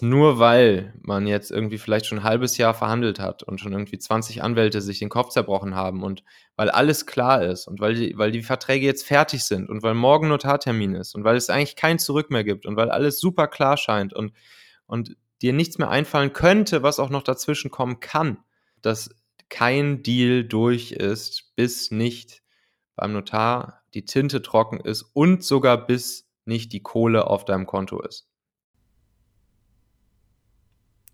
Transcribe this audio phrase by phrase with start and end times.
[0.00, 3.98] nur weil man jetzt irgendwie vielleicht schon ein halbes Jahr verhandelt hat und schon irgendwie
[3.98, 6.22] 20 Anwälte sich den Kopf zerbrochen haben und
[6.54, 9.94] weil alles klar ist und weil die, weil die Verträge jetzt fertig sind und weil
[9.94, 13.48] morgen Notartermin ist und weil es eigentlich kein Zurück mehr gibt und weil alles super
[13.48, 14.32] klar scheint und,
[14.86, 18.38] und dir nichts mehr einfallen könnte, was auch noch dazwischen kommen kann,
[18.82, 19.10] dass
[19.48, 22.42] kein Deal durch ist, bis nicht
[22.94, 28.00] beim Notar die Tinte trocken ist und sogar bis nicht die Kohle auf deinem Konto
[28.00, 28.28] ist.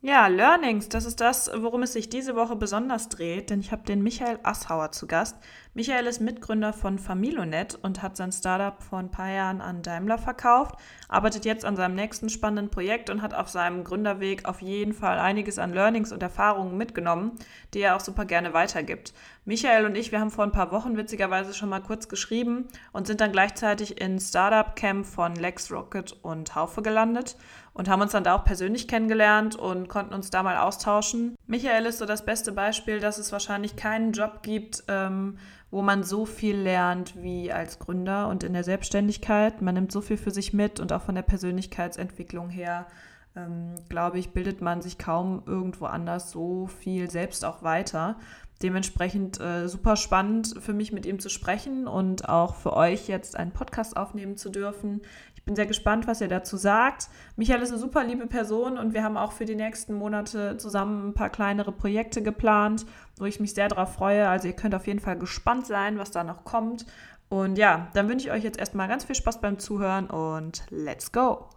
[0.07, 3.85] Ja, Learnings, das ist das, worum es sich diese Woche besonders dreht, denn ich habe
[3.85, 5.39] den Michael Asshauer zu Gast.
[5.73, 10.19] Michael ist Mitgründer von Familonet und hat sein Startup vor ein paar Jahren an Daimler
[10.19, 10.75] verkauft,
[11.09, 15.19] arbeitet jetzt an seinem nächsten spannenden Projekt und hat auf seinem Gründerweg auf jeden Fall
[15.19, 17.33] einiges an Learnings und Erfahrungen mitgenommen,
[17.73, 19.15] die er auch super gerne weitergibt.
[19.47, 23.07] Michael und ich, wir haben vor ein paar Wochen witzigerweise schon mal kurz geschrieben und
[23.07, 27.37] sind dann gleichzeitig in Startup Camp von Lex Rocket und Haufe gelandet
[27.75, 31.37] und haben uns dann da auch persönlich kennengelernt und konnten uns da mal austauschen.
[31.47, 35.39] Michael ist so das beste Beispiel, dass es wahrscheinlich keinen Job gibt, ähm,
[35.71, 39.61] wo man so viel lernt wie als Gründer und in der Selbstständigkeit.
[39.61, 42.87] Man nimmt so viel für sich mit und auch von der Persönlichkeitsentwicklung her,
[43.35, 48.17] ähm, glaube ich, bildet man sich kaum irgendwo anders so viel selbst auch weiter.
[48.63, 53.37] Dementsprechend äh, super spannend für mich mit ihm zu sprechen und auch für euch jetzt
[53.37, 55.03] einen Podcast aufnehmen zu dürfen.
[55.45, 57.11] Ich bin sehr gespannt, was ihr dazu sagt.
[57.37, 61.09] Michael ist eine super liebe Person und wir haben auch für die nächsten Monate zusammen
[61.09, 62.87] ein paar kleinere Projekte geplant,
[63.19, 64.27] wo ich mich sehr darauf freue.
[64.27, 66.87] Also ihr könnt auf jeden Fall gespannt sein, was da noch kommt.
[67.29, 71.13] Und ja, dann wünsche ich euch jetzt erstmal ganz viel Spaß beim Zuhören und let's
[71.13, 71.51] go!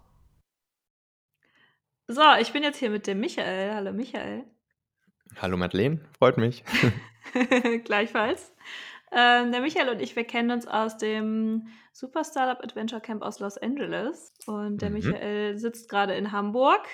[2.08, 3.74] So, ich bin jetzt hier mit dem Michael.
[3.74, 4.44] Hallo Michael.
[5.42, 6.66] Hallo Madeleine, freut mich.
[7.86, 8.52] Gleichfalls.
[9.12, 13.40] Ähm, der Michael und ich, wir kennen uns aus dem Super Startup Adventure Camp aus
[13.40, 14.34] Los Angeles.
[14.46, 14.96] Und der mhm.
[14.96, 16.86] Michael sitzt gerade in Hamburg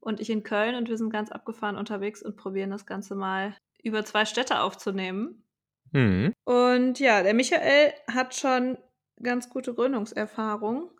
[0.00, 3.56] und ich in Köln und wir sind ganz abgefahren unterwegs und probieren das Ganze mal
[3.82, 5.44] über zwei Städte aufzunehmen.
[5.92, 6.32] Mhm.
[6.44, 8.78] Und ja, der Michael hat schon
[9.22, 10.90] ganz gute Gründungserfahrung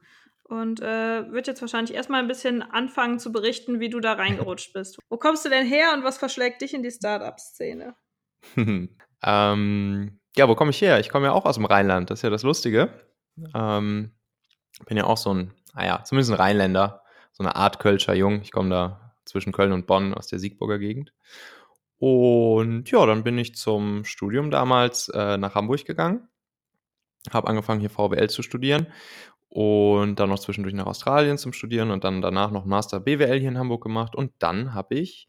[0.45, 4.73] und äh, wird jetzt wahrscheinlich erstmal ein bisschen anfangen zu berichten, wie du da reingerutscht
[4.73, 4.99] bist.
[5.09, 7.95] Wo kommst du denn her und was verschlägt dich in die Startup-Szene?
[9.25, 11.01] ähm, ja, wo komme ich her?
[11.01, 12.91] Ich komme ja auch aus dem Rheinland, das ist ja das Lustige.
[13.55, 14.13] Ähm,
[14.87, 17.03] bin ja auch so ein, naja, zumindest ein Rheinländer,
[17.33, 18.41] so eine Art Kölscher Jung.
[18.43, 21.13] Ich komme da zwischen Köln und Bonn aus der Siegburger Gegend.
[21.99, 26.29] Und ja, dann bin ich zum Studium damals äh, nach Hamburg gegangen,
[27.31, 28.87] habe angefangen hier VWL zu studieren
[29.49, 33.49] und dann noch zwischendurch nach Australien zum Studieren und dann danach noch Master BWL hier
[33.49, 35.29] in Hamburg gemacht und dann habe ich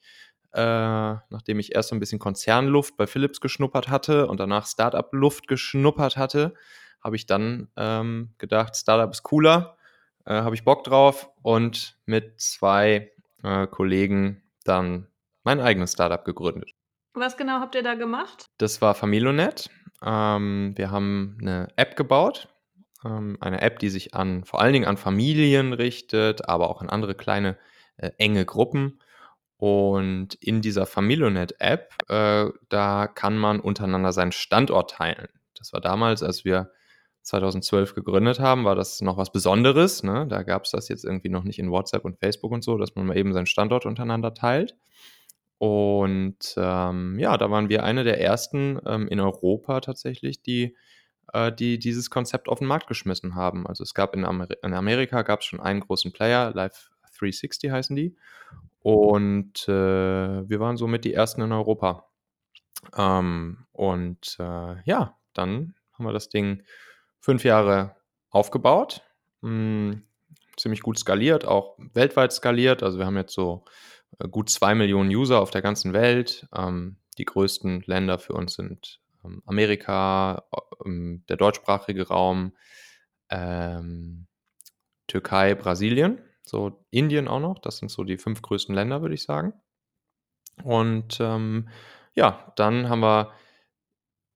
[0.53, 5.47] äh, nachdem ich erst so ein bisschen Konzernluft bei Philips geschnuppert hatte und danach Startup-Luft
[5.47, 6.53] geschnuppert hatte,
[7.03, 9.78] habe ich dann ähm, gedacht, Startup ist cooler,
[10.25, 13.12] äh, habe ich Bock drauf und mit zwei
[13.44, 15.07] äh, Kollegen dann
[15.44, 16.72] mein eigenes Startup gegründet.
[17.13, 18.46] Was genau habt ihr da gemacht?
[18.57, 19.69] Das war Familonet.
[20.03, 22.47] Ähm, wir haben eine App gebaut,
[23.03, 26.90] ähm, eine App, die sich an vor allen Dingen an Familien richtet, aber auch an
[26.90, 27.57] andere kleine
[27.97, 29.00] äh, enge Gruppen.
[29.57, 35.28] Und in dieser Familionet-App, äh, da kann man untereinander seinen Standort teilen.
[35.56, 36.72] Das war damals, als wir
[37.23, 40.03] 2012 gegründet haben, war das noch was Besonderes.
[40.03, 40.28] Ne?
[40.29, 42.95] Da gab es das jetzt irgendwie noch nicht in WhatsApp und Facebook und so, dass
[42.95, 44.75] man mal eben seinen Standort untereinander teilt.
[45.57, 50.75] Und ähm, ja, da waren wir eine der ersten ähm, in Europa tatsächlich, die,
[51.34, 53.66] äh, die dieses Konzept auf den Markt geschmissen haben.
[53.66, 57.72] Also es gab in, Amer in Amerika gab es schon einen großen Player, Live 360
[57.72, 58.16] heißen die.
[58.79, 59.72] Und äh,
[60.50, 62.07] wir waren somit die ersten in Europa.
[62.95, 66.63] Ähm, und äh, ja, dann haben wir das Ding
[67.19, 67.95] fünf Jahre
[68.29, 69.01] aufgebaut,
[69.41, 70.03] mh, hm,
[70.57, 72.83] ziemlich gut skaliert, auch weltweit skaliert.
[72.83, 73.66] Also wir haben jetzt so
[74.19, 76.47] äh, gut zwei Millionen User auf der ganzen Welt.
[76.56, 80.44] Ähm, die größten Länder für uns sind ähm, Amerika,
[80.85, 82.53] ähm, der deutschsprachige Raum,
[83.29, 84.27] ähm,
[85.07, 87.59] Türkei, Brasilien so Indien auch noch.
[87.59, 89.53] Das sind so die fünf größten Länder, würde ich sagen.
[90.63, 91.69] Und ähm,
[92.16, 93.33] ja, dann haben wir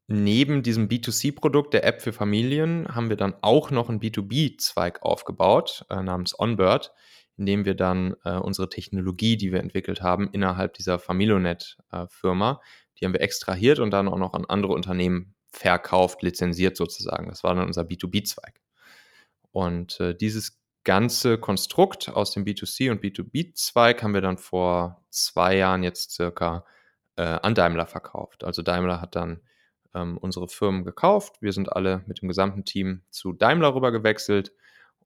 [0.07, 5.85] neben diesem B2C-Produkt der App für Familien, haben wir dann auch noch einen B2B-Zweig aufgebaut
[5.89, 6.91] äh, namens Onbird,
[7.37, 12.65] in dem wir dann äh, unsere Technologie, die wir entwickelt haben, innerhalb dieser Familionet-Firma, äh,
[12.99, 17.27] die haben wir extrahiert und dann auch noch an andere Unternehmen verkauft, lizenziert sozusagen.
[17.29, 18.61] Das war dann unser B2B-Zweig.
[19.51, 25.57] Und äh, dieses ganze Konstrukt aus dem B2C und B2B-Zweig haben wir dann vor zwei
[25.57, 26.65] Jahren jetzt circa
[27.15, 28.43] äh, an Daimler verkauft.
[28.43, 29.41] Also Daimler hat dann
[29.93, 31.41] ähm, unsere Firmen gekauft.
[31.41, 34.51] Wir sind alle mit dem gesamten Team zu Daimler rüber gewechselt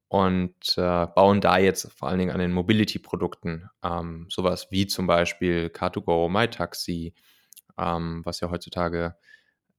[0.07, 5.07] und äh, bauen da jetzt vor allen Dingen an den Mobility-Produkten, ähm, sowas wie zum
[5.07, 7.13] Beispiel Car2Go, MyTaxi,
[7.77, 9.15] ähm, was ja heutzutage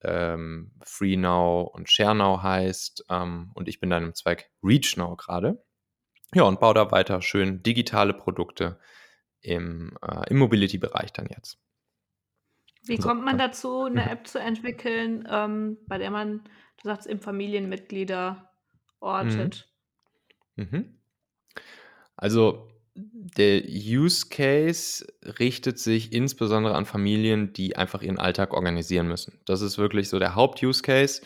[0.03, 3.07] ähm, FreeNow und ShareNow heißt.
[3.11, 5.65] Ähm, und ich bin dann im Zweig ReachNow gerade.
[6.35, 8.79] Ja, und baue da weiter schön digitale Produkte
[9.41, 11.59] im, äh, im Mobility-Bereich dann jetzt.
[12.85, 14.09] Wie kommt man dazu, eine mhm.
[14.09, 16.45] App zu entwickeln, ähm, bei der man,
[16.83, 18.51] du sagst, eben Familienmitglieder
[19.01, 19.69] ortet?
[20.57, 20.65] Mhm.
[20.65, 20.99] Mhm.
[22.17, 25.07] Also der Use Case
[25.39, 29.39] richtet sich insbesondere an Familien, die einfach ihren Alltag organisieren müssen.
[29.45, 31.23] Das ist wirklich so der Haupt-Use Case.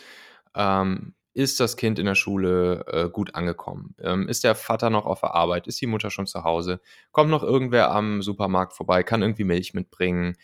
[0.53, 3.95] Ähm, ist das Kind in der Schule äh, gut angekommen?
[3.99, 5.67] Ähm, ist der Vater noch auf der Arbeit?
[5.67, 6.81] Ist die Mutter schon zu Hause?
[7.11, 9.03] Kommt noch irgendwer am Supermarkt vorbei?
[9.03, 10.35] Kann irgendwie Milch mitbringen?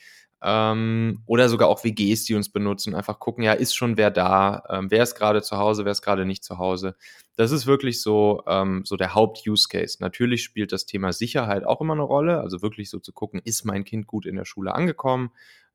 [0.41, 4.63] Ähm, oder sogar auch WGs, die uns benutzen, einfach gucken, ja, ist schon wer da?
[4.69, 5.83] Ähm, wer ist gerade zu Hause?
[5.83, 6.95] Wer ist gerade nicht zu Hause?
[7.35, 9.97] Das ist wirklich so, ähm, so der Haupt-Use-Case.
[9.99, 12.39] Natürlich spielt das Thema Sicherheit auch immer eine Rolle.
[12.41, 15.31] Also wirklich so zu gucken, ist mein Kind gut in der Schule angekommen?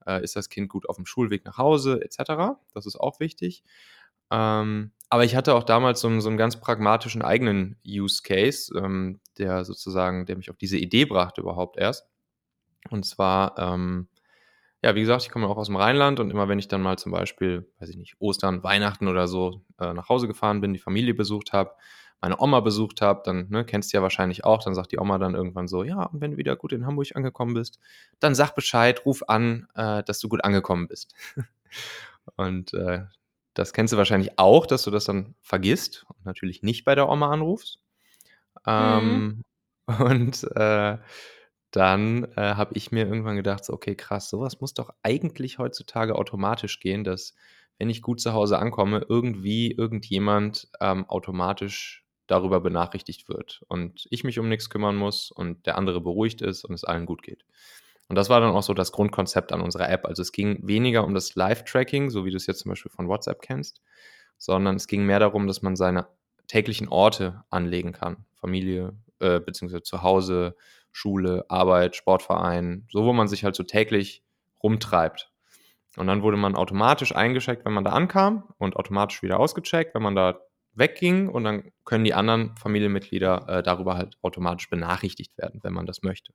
[0.06, 2.00] Äh, ist das Kind gut auf dem Schulweg nach Hause?
[2.00, 2.18] Etc.
[2.72, 3.64] Das ist auch wichtig.
[4.30, 8.72] Ähm, aber ich hatte auch damals so einen, so einen ganz pragmatischen eigenen Use Case,
[8.74, 12.08] ähm, der sozusagen, der mich auf diese Idee brachte überhaupt erst.
[12.88, 14.08] Und zwar, ähm,
[14.82, 16.96] ja, wie gesagt, ich komme auch aus dem Rheinland und immer wenn ich dann mal
[16.96, 20.78] zum Beispiel, weiß ich nicht, Ostern, Weihnachten oder so äh, nach Hause gefahren bin, die
[20.78, 21.72] Familie besucht habe,
[22.22, 25.18] meine Oma besucht habe, dann ne, kennst du ja wahrscheinlich auch, dann sagt die Oma
[25.18, 27.78] dann irgendwann so, ja, und wenn du wieder gut in Hamburg angekommen bist,
[28.18, 31.14] dann sag Bescheid, ruf an, äh, dass du gut angekommen bist.
[32.36, 33.02] und äh,
[33.54, 37.08] das kennst du wahrscheinlich auch, dass du das dann vergisst und natürlich nicht bei der
[37.08, 37.80] Oma anrufst.
[38.66, 39.42] Mhm.
[39.86, 40.98] Ähm, und äh,
[41.70, 46.14] dann äh, habe ich mir irgendwann gedacht, so, okay, krass, sowas muss doch eigentlich heutzutage
[46.14, 47.34] automatisch gehen, dass
[47.78, 54.22] wenn ich gut zu Hause ankomme, irgendwie irgendjemand ähm, automatisch darüber benachrichtigt wird und ich
[54.22, 57.44] mich um nichts kümmern muss und der andere beruhigt ist und es allen gut geht.
[58.12, 60.04] Und das war dann auch so das Grundkonzept an unserer App.
[60.04, 63.08] Also es ging weniger um das Live-Tracking, so wie du es jetzt zum Beispiel von
[63.08, 63.80] WhatsApp kennst,
[64.36, 66.06] sondern es ging mehr darum, dass man seine
[66.46, 68.26] täglichen Orte anlegen kann.
[68.34, 70.56] Familie, äh, beziehungsweise zu Hause,
[70.90, 74.22] Schule, Arbeit, Sportverein, so wo man sich halt so täglich
[74.62, 75.32] rumtreibt.
[75.96, 80.02] Und dann wurde man automatisch eingeschickt, wenn man da ankam und automatisch wieder ausgecheckt, wenn
[80.02, 80.38] man da
[80.74, 85.86] wegging und dann können die anderen Familienmitglieder äh, darüber halt automatisch benachrichtigt werden, wenn man
[85.86, 86.34] das möchte.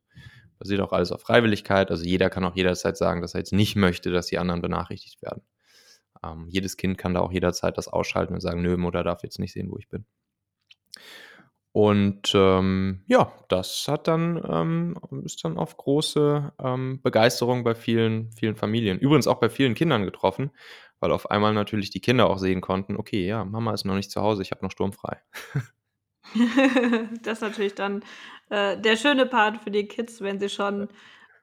[0.59, 3.75] Basiert auch alles auf Freiwilligkeit, also jeder kann auch jederzeit sagen, dass er jetzt nicht
[3.75, 5.44] möchte, dass die anderen benachrichtigt werden.
[6.24, 9.39] Ähm, jedes Kind kann da auch jederzeit das ausschalten und sagen, nö, Mutter darf jetzt
[9.39, 10.06] nicht sehen, wo ich bin.
[11.71, 18.31] Und ähm, ja, das hat dann, ähm, ist dann auf große ähm, Begeisterung bei vielen,
[18.31, 20.50] vielen Familien, übrigens auch bei vielen Kindern getroffen,
[21.00, 24.09] weil auf einmal natürlich die Kinder auch sehen konnten, okay, ja, Mama ist noch nicht
[24.09, 25.21] zu Hause, ich habe noch sturmfrei.
[27.24, 28.03] das ist natürlich dann
[28.50, 30.89] äh, der schöne Part für die Kids, wenn sie schon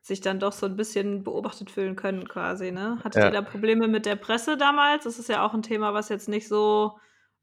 [0.01, 2.99] sich dann doch so ein bisschen beobachtet fühlen können quasi, ne?
[3.03, 3.29] Hattet ja.
[3.29, 5.05] ihr da Probleme mit der Presse damals?
[5.05, 6.99] Das ist ja auch ein Thema, was jetzt nicht so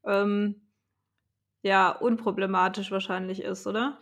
[0.06, 0.62] ähm,
[1.62, 3.98] ja, unproblematisch wahrscheinlich ist, oder?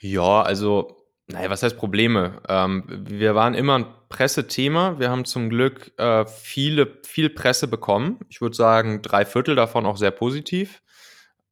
[0.00, 0.96] Ja, also,
[1.26, 2.42] naja, was heißt Probleme?
[2.48, 4.98] Ähm, wir waren immer ein Pressethema.
[4.98, 8.20] Wir haben zum Glück äh, viele, viel Presse bekommen.
[8.28, 10.82] Ich würde sagen, drei Viertel davon auch sehr positiv.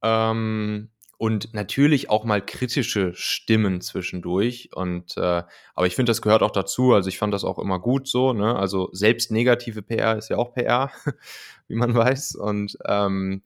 [0.02, 4.70] Ähm, und natürlich auch mal kritische Stimmen zwischendurch.
[4.74, 5.42] Und äh,
[5.74, 6.92] aber ich finde, das gehört auch dazu.
[6.92, 8.32] Also ich fand das auch immer gut so.
[8.32, 8.56] Ne?
[8.56, 10.90] Also selbst negative PR ist ja auch PR,
[11.68, 12.34] wie man weiß.
[12.36, 13.42] Und ähm,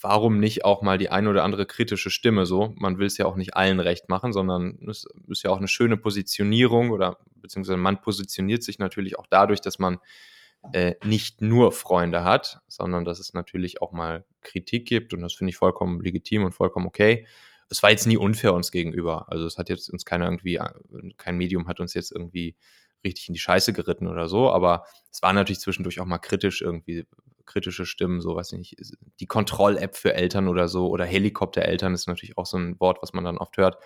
[0.00, 2.74] warum nicht auch mal die ein oder andere kritische Stimme so?
[2.76, 5.68] Man will es ja auch nicht allen recht machen, sondern es ist ja auch eine
[5.68, 9.98] schöne Positionierung oder beziehungsweise man positioniert sich natürlich auch dadurch, dass man
[10.72, 15.34] äh, nicht nur Freunde hat, sondern dass es natürlich auch mal Kritik gibt und das
[15.34, 17.26] finde ich vollkommen legitim und vollkommen okay.
[17.68, 19.26] Es war jetzt nie unfair uns gegenüber.
[19.30, 20.68] Also es hat jetzt uns keiner irgendwie, äh,
[21.16, 22.56] kein Medium hat uns jetzt irgendwie
[23.04, 26.62] richtig in die Scheiße geritten oder so, aber es war natürlich zwischendurch auch mal kritisch
[26.62, 27.06] irgendwie,
[27.46, 28.76] kritische Stimmen, so weiß ich nicht,
[29.20, 33.12] die Kontroll-App für Eltern oder so oder Helikopter-Eltern ist natürlich auch so ein Wort, was
[33.12, 33.78] man dann oft hört.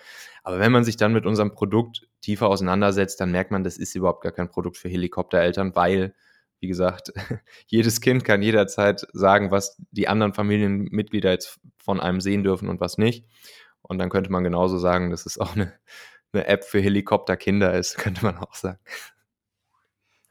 [0.43, 3.95] Aber wenn man sich dann mit unserem Produkt tiefer auseinandersetzt, dann merkt man, das ist
[3.95, 6.15] überhaupt gar kein Produkt für Helikoptereltern, weil,
[6.61, 7.11] wie gesagt,
[7.67, 12.79] jedes Kind kann jederzeit sagen, was die anderen Familienmitglieder jetzt von einem sehen dürfen und
[12.79, 13.25] was nicht.
[13.81, 15.73] Und dann könnte man genauso sagen, dass es auch eine,
[16.31, 18.79] eine App für Helikopterkinder ist, könnte man auch sagen.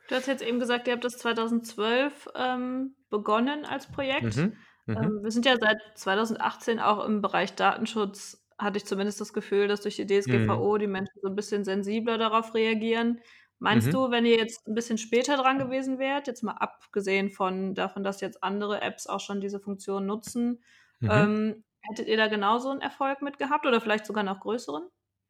[0.08, 4.36] Du hast jetzt eben gesagt, ihr habt das 2012 ähm, begonnen als Projekt.
[4.36, 4.56] Mhm.
[4.86, 4.96] Mhm.
[4.96, 9.68] Ähm, wir sind ja seit 2018 auch im Bereich Datenschutz, hatte ich zumindest das Gefühl,
[9.68, 10.78] dass durch die DSGVO mhm.
[10.78, 13.20] die Menschen so ein bisschen sensibler darauf reagieren.
[13.60, 13.92] Meinst mhm.
[13.92, 18.02] du, wenn ihr jetzt ein bisschen später dran gewesen wärt, jetzt mal abgesehen von davon,
[18.02, 20.62] dass jetzt andere Apps auch schon diese Funktion nutzen,
[21.00, 21.10] mhm.
[21.10, 24.82] ähm, Hättet ihr da genauso einen Erfolg mit gehabt oder vielleicht sogar noch größeren?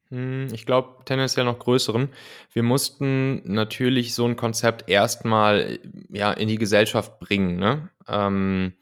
[0.08, 2.08] Hm, ich glaube tendenziell noch größeren.
[2.52, 7.90] Wir mussten natürlich so 'n Konzept erst mal, ja, in die Gesellschaft bringen, ne?
[8.08, 8.74] Ähm,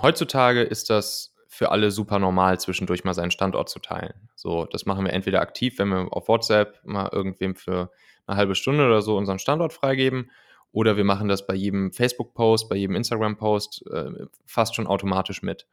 [0.00, 4.28] heutzutage ist das für alle super normal, zwischendurch mal seinen Standort zu teilen.
[4.34, 7.90] So, das machen wir entweder aktiv, wenn wir auf WhatsApp mal irgendwem für
[8.28, 10.30] 'ne halbe Stunde oder so unseren Standort freigeben,
[10.72, 15.66] oder wir machen das bei jedem Facebook-Post, bei jedem Instagram-Post, äh, fast schon automatisch mit.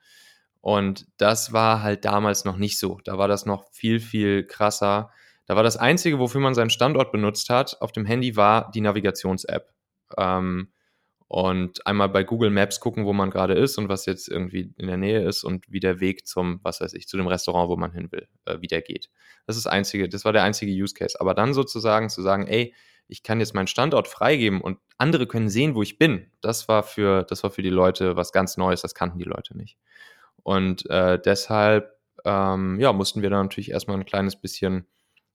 [0.61, 2.99] Und das war halt damals noch nicht so.
[3.03, 5.11] Da war das noch viel, viel krasser.
[5.45, 8.79] Da war das Einzige, wofür man seinen Standort benutzt hat auf dem Handy, war die
[8.79, 9.73] Navigations-App.
[10.17, 10.69] Ähm,
[11.33, 14.85] und einmal bei Google Maps gucken, wo man gerade ist und was jetzt irgendwie in
[14.85, 17.75] der Nähe ist und wie der Weg zum, was weiß ich, zu dem Restaurant, wo
[17.75, 19.09] man hin will, äh, wie geht.
[19.47, 21.19] Das ist das einzige, das war der einzige Use Case.
[21.19, 22.75] Aber dann sozusagen zu sagen, ey,
[23.07, 26.83] ich kann jetzt meinen Standort freigeben und andere können sehen, wo ich bin, das war
[26.83, 29.79] für, das war für die Leute was ganz Neues, das kannten die Leute nicht.
[30.43, 34.85] Und äh, deshalb ähm, ja, mussten wir dann natürlich erstmal ein kleines bisschen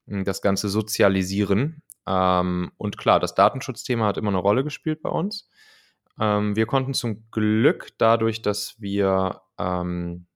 [0.06, 1.82] hm, das Ganze sozialisieren.
[2.06, 5.48] Ähm, und klar, das Datenschutzthema hat immer eine Rolle gespielt bei uns.
[6.20, 10.26] Ähm, wir konnten zum Glück dadurch, dass wir ähm,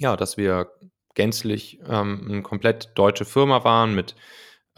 [0.00, 0.72] ja, dass wir
[1.14, 4.16] gänzlich ähm, eine komplett deutsche Firma waren mit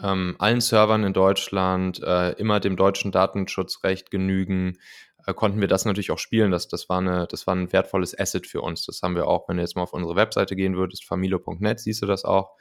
[0.02, 4.78] ähm, allen Servern in Deutschland, äh, immer dem deutschen Datenschutzrecht genügen,
[5.26, 6.50] äh, konnten wir das natürlich auch spielen.
[6.50, 8.84] Das, das, war eine, das war ein wertvolles Asset für uns.
[8.84, 12.02] Das haben wir auch, wenn du jetzt mal auf unsere Webseite gehen würdest, familo.net, siehst
[12.02, 12.56] du das auch.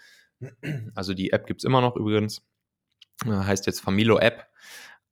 [0.95, 2.43] Also die App gibt es immer noch übrigens.
[3.25, 4.47] Äh, heißt jetzt Familo App.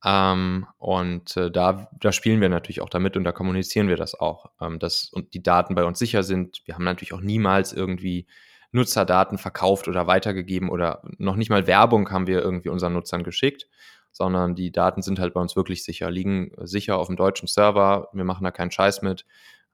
[0.04, 4.18] Ähm, und äh, da, da spielen wir natürlich auch damit und da kommunizieren wir das
[4.18, 6.62] auch, ähm, dass und die Daten bei uns sicher sind.
[6.64, 8.26] Wir haben natürlich auch niemals irgendwie
[8.72, 13.68] Nutzerdaten verkauft oder weitergegeben oder noch nicht mal Werbung haben wir irgendwie unseren Nutzern geschickt,
[14.12, 18.08] sondern die Daten sind halt bei uns wirklich sicher, liegen sicher auf dem deutschen Server.
[18.12, 19.26] Wir machen da keinen Scheiß mit.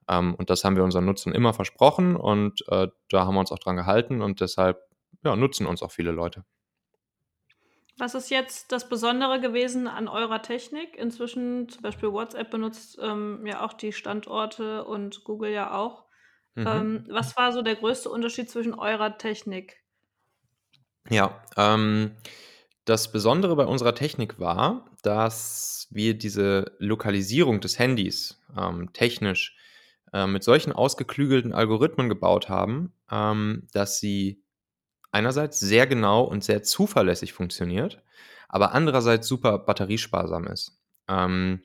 [0.09, 3.51] Ähm, und das haben wir unseren Nutzern immer versprochen und äh, da haben wir uns
[3.51, 4.81] auch dran gehalten und deshalb
[5.23, 6.43] ja, nutzen uns auch viele Leute.
[7.97, 10.95] Was ist jetzt das Besondere gewesen an eurer Technik?
[10.95, 16.05] Inzwischen zum Beispiel WhatsApp benutzt ähm, ja auch die Standorte und Google ja auch.
[16.53, 16.67] Mhm.
[16.67, 19.77] Ähm, was war so der größte Unterschied zwischen eurer Technik?
[21.09, 22.11] Ja, ähm,
[22.85, 29.57] das Besondere bei unserer Technik war, dass wir diese Lokalisierung des Handys ähm, technisch
[30.13, 34.43] äh, mit solchen ausgeklügelten Algorithmen gebaut haben, ähm, dass sie
[35.11, 38.01] einerseits sehr genau und sehr zuverlässig funktioniert,
[38.49, 40.79] aber andererseits super batteriesparsam ist.
[41.07, 41.61] Ähm,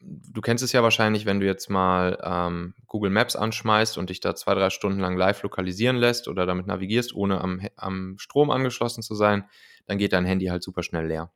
[0.00, 4.20] du kennst es ja wahrscheinlich, wenn du jetzt mal ähm, Google Maps anschmeißt und dich
[4.20, 8.50] da zwei, drei Stunden lang live lokalisieren lässt oder damit navigierst, ohne am, am Strom
[8.50, 9.44] angeschlossen zu sein,
[9.86, 11.32] dann geht dein Handy halt super schnell leer.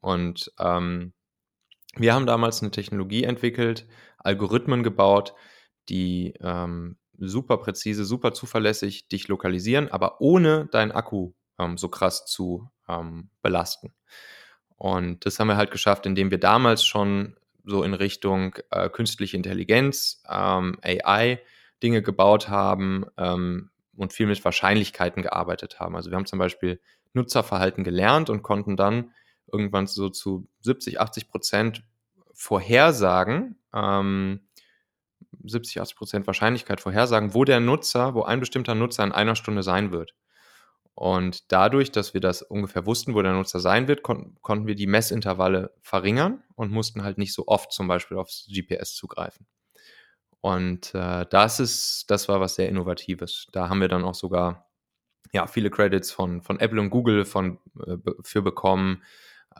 [0.00, 1.12] Und ähm,
[1.96, 3.86] wir haben damals eine Technologie entwickelt,
[4.18, 5.34] Algorithmen gebaut,
[5.88, 12.26] die ähm, super präzise, super zuverlässig dich lokalisieren, aber ohne deinen Akku ähm, so krass
[12.26, 13.92] zu ähm, belasten.
[14.76, 19.36] Und das haben wir halt geschafft, indem wir damals schon so in Richtung äh, künstliche
[19.36, 21.40] Intelligenz, ähm, AI
[21.82, 25.96] Dinge gebaut haben ähm, und viel mit Wahrscheinlichkeiten gearbeitet haben.
[25.96, 26.80] Also wir haben zum Beispiel
[27.12, 29.12] Nutzerverhalten gelernt und konnten dann
[29.50, 31.82] irgendwann so zu 70, 80 Prozent
[32.32, 34.40] vorhersagen, ähm,
[35.42, 39.62] 70, 80 Prozent Wahrscheinlichkeit vorhersagen, wo der Nutzer, wo ein bestimmter Nutzer in einer Stunde
[39.62, 40.14] sein wird.
[40.94, 44.76] Und dadurch, dass wir das ungefähr wussten, wo der Nutzer sein wird, kon konnten wir
[44.76, 49.46] die Messintervalle verringern und mussten halt nicht so oft zum Beispiel aufs GPS zugreifen.
[50.40, 53.48] Und äh, das ist, das war was sehr Innovatives.
[53.52, 54.68] Da haben wir dann auch sogar
[55.32, 59.02] ja, viele Credits von, von Apple und Google von, äh, für bekommen.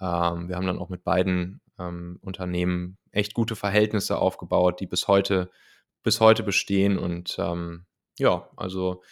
[0.01, 5.09] Ähm, wir haben dann auch mit beiden ähm, Unternehmen echt gute Verhältnisse aufgebaut, die bis
[5.09, 5.51] heute,
[6.03, 6.99] bis heute bestehen.
[6.99, 7.87] Und ähm,
[8.19, 9.03] ja, also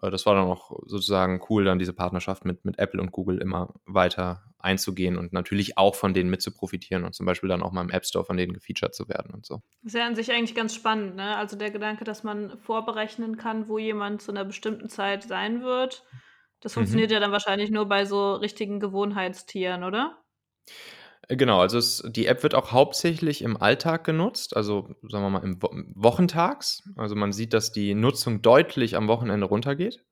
[0.00, 3.38] äh, das war dann auch sozusagen cool, dann diese Partnerschaft mit, mit Apple und Google
[3.38, 7.62] immer weiter einzugehen und natürlich auch von denen mit zu profitieren und zum Beispiel dann
[7.62, 9.60] auch mal im App Store von denen gefeatured zu werden und so.
[9.82, 11.36] Das ist ja an sich eigentlich ganz spannend, ne?
[11.36, 16.04] Also der Gedanke, dass man vorberechnen kann, wo jemand zu einer bestimmten Zeit sein wird.
[16.60, 16.80] Das mhm.
[16.80, 17.14] funktioniert mhm.
[17.14, 20.22] ja dann wahrscheinlich nur bei so richtigen Gewohnheitstieren, oder?
[21.28, 25.30] Äh, genau, also es, die App wird auch hauptsächlich im Alltag genutzt, also sagen wir
[25.30, 26.82] mal im Wo Wochentags.
[26.96, 30.04] Also man sieht, dass die Nutzung deutlich am Wochenende runtergeht.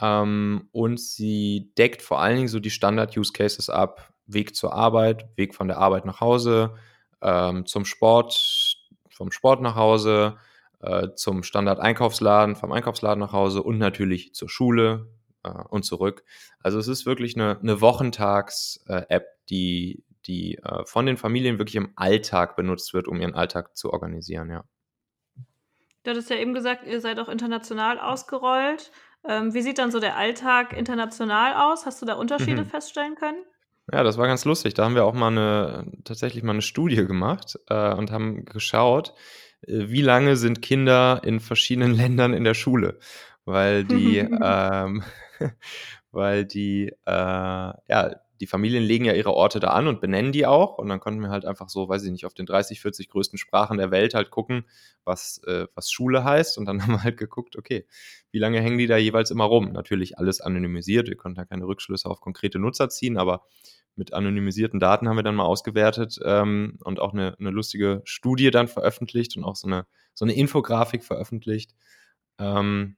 [0.00, 4.12] Ähm, und sie deckt vor allen Dingen so die Standard-Use-Cases ab.
[4.26, 6.74] Weg zur Arbeit, Weg von der Arbeit nach Hause,
[7.20, 8.78] ähm, zum Sport,
[9.10, 10.36] vom Sport nach Hause,
[10.80, 15.08] äh, zum Standard-Einkaufsladen, vom Einkaufsladen nach Hause und natürlich zur Schule
[15.42, 16.24] äh, und zurück.
[16.60, 21.76] Also es ist wirklich eine, eine Wochentags-App, äh, die, die äh, von den Familien wirklich
[21.76, 24.64] im Alltag benutzt wird, um ihren Alltag zu organisieren, ja.
[26.04, 28.92] Du hattest ja eben gesagt, ihr seid auch international ausgerollt.
[29.26, 31.86] Ähm, wie sieht dann so der Alltag international aus?
[31.86, 32.66] Hast du da Unterschiede Mhm.
[32.66, 33.42] feststellen können?
[33.92, 34.72] Ja, das war ganz lustig.
[34.74, 39.12] Da haben wir auch mal 'ne tatsächlich mal 'ne Studie gemacht, äh, und haben geschaut,
[39.66, 42.98] äh, wie lange sind Kinder in verschiedenen Ländern in der Schule?
[43.44, 45.02] Weil die, ähm
[46.12, 50.44] weil die, äh ja, die Familien legen ja ihre Orte da an und benennen die
[50.44, 50.76] auch.
[50.76, 53.38] Und dann konnten wir halt einfach so, weiß ich nicht, auf den 30, 40 größten
[53.38, 54.66] Sprachen der Welt halt gucken,
[55.02, 56.58] was, äh, was Schule heißt.
[56.58, 57.86] Und dann haben wir halt geguckt, okay,
[58.32, 59.72] wie lange hängen die da jeweils immer rum?
[59.72, 61.08] Natürlich alles anonymisiert.
[61.08, 63.46] Wir konnten da keine Rückschlüsse auf konkrete Nutzer ziehen, aber
[63.96, 68.50] mit anonymisierten Daten haben wir dann mal ausgewertet ähm, und auch eine, eine lustige Studie
[68.50, 71.74] dann veröffentlicht und auch so eine, so eine Infografik veröffentlicht.
[72.38, 72.96] Ähm,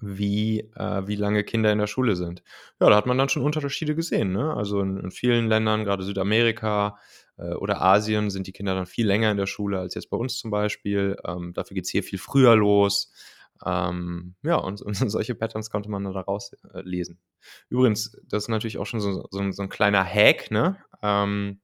[0.00, 2.42] wie, äh, wie lange Kinder in der Schule sind.
[2.80, 4.32] Ja, da hat man dann schon Unterschiede gesehen.
[4.32, 4.54] Ne?
[4.54, 6.98] Also in, in vielen Ländern, gerade Südamerika
[7.38, 10.16] äh, oder Asien, sind die Kinder dann viel länger in der Schule als jetzt bei
[10.16, 11.16] uns zum Beispiel.
[11.26, 13.12] Ähm, dafür geht es hier viel früher los.
[13.64, 17.18] Ähm, ja, und, und, solche Patterns konnte man da rauslesen.
[17.18, 20.76] Äh, Übrigens, das ist natürlich auch schon so, so, so ein kleiner Hack, ne?
[21.02, 21.60] Ähm,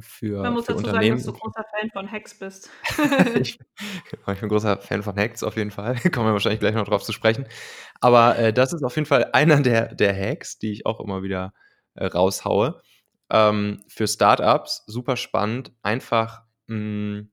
[0.00, 1.18] für, Man muss für dazu Unternehmen.
[1.18, 2.70] sagen, dass du großer Fan von Hacks bist.
[3.40, 5.96] ich, ich, bin großer Fan von Hacks auf jeden Fall.
[6.12, 7.46] Kommen wir wahrscheinlich gleich noch drauf zu sprechen.
[8.00, 11.22] Aber äh, das ist auf jeden Fall einer der, der Hacks, die ich auch immer
[11.22, 11.52] wieder
[11.94, 12.80] äh, raushaue.
[13.30, 17.30] Ähm, für Startups super spannend, einfach mh, mm,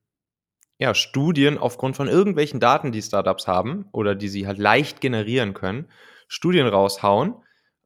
[0.78, 5.54] ja, Studien aufgrund von irgendwelchen Daten, die Startups haben oder die sie halt leicht generieren
[5.54, 5.88] können,
[6.26, 7.36] Studien raushauen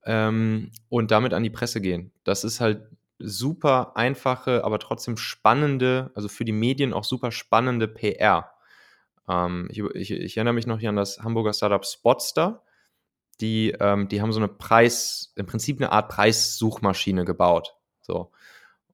[0.05, 2.13] ähm, und damit an die Presse gehen.
[2.25, 7.89] Das ist halt super einfache, aber trotzdem spannende, also für die Medien auch super spannende
[7.89, 8.53] PR.
[9.29, 12.63] Ähm, ich, ich, ich, erinnere mich noch hier an das Hamburger Startup Spotster.
[13.41, 17.75] Die, ähm, die haben so eine Preis, im Prinzip eine Art Preissuchmaschine gebaut.
[18.01, 18.33] So.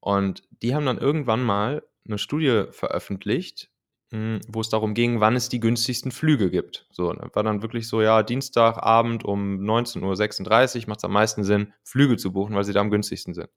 [0.01, 3.71] Und die haben dann irgendwann mal eine Studie veröffentlicht,
[4.11, 6.87] mh, wo es darum ging, wann es die günstigsten Flüge gibt.
[6.91, 11.73] So, war dann wirklich so, ja, Dienstagabend um 19.36 Uhr macht es am meisten Sinn,
[11.83, 13.49] Flüge zu buchen, weil sie da am günstigsten sind.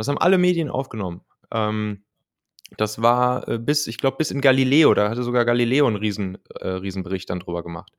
[0.00, 1.20] Das haben alle Medien aufgenommen.
[1.52, 2.04] Ähm,
[2.76, 6.38] das war äh, bis, ich glaube, bis in Galileo, da hatte sogar Galileo einen riesen,
[6.60, 7.92] äh, Riesenbericht dann drüber gemacht.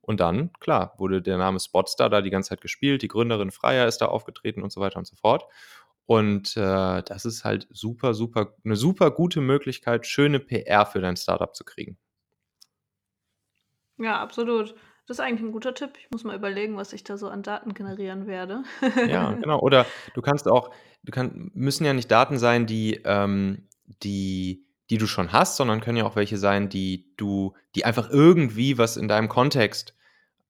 [0.00, 3.86] Und dann, klar, wurde der Name Spotstar da die ganze Zeit gespielt, die Gründerin Freier
[3.88, 5.44] ist da aufgetreten und so weiter und so fort.
[6.06, 11.16] Und äh, das ist halt super, super, eine super gute Möglichkeit, schöne PR für dein
[11.16, 11.98] Startup zu kriegen.
[13.98, 14.74] Ja, absolut.
[15.08, 15.92] Das ist eigentlich ein guter Tipp.
[15.98, 18.62] Ich muss mal überlegen, was ich da so an Daten generieren werde.
[19.08, 19.58] Ja, genau.
[19.60, 20.70] Oder du kannst auch,
[21.02, 23.66] du kann, müssen ja nicht Daten sein, die, ähm,
[24.02, 28.10] die, die du schon hast, sondern können ja auch welche sein, die du, die einfach
[28.10, 29.94] irgendwie was in deinem Kontext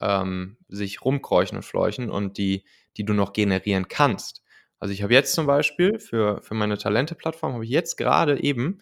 [0.01, 2.65] ähm, sich rumkräuchen und fleuchen und die,
[2.97, 4.43] die du noch generieren kannst.
[4.81, 8.81] Also ich habe jetzt zum Beispiel für, für meine Talente-Plattform, habe ich jetzt gerade eben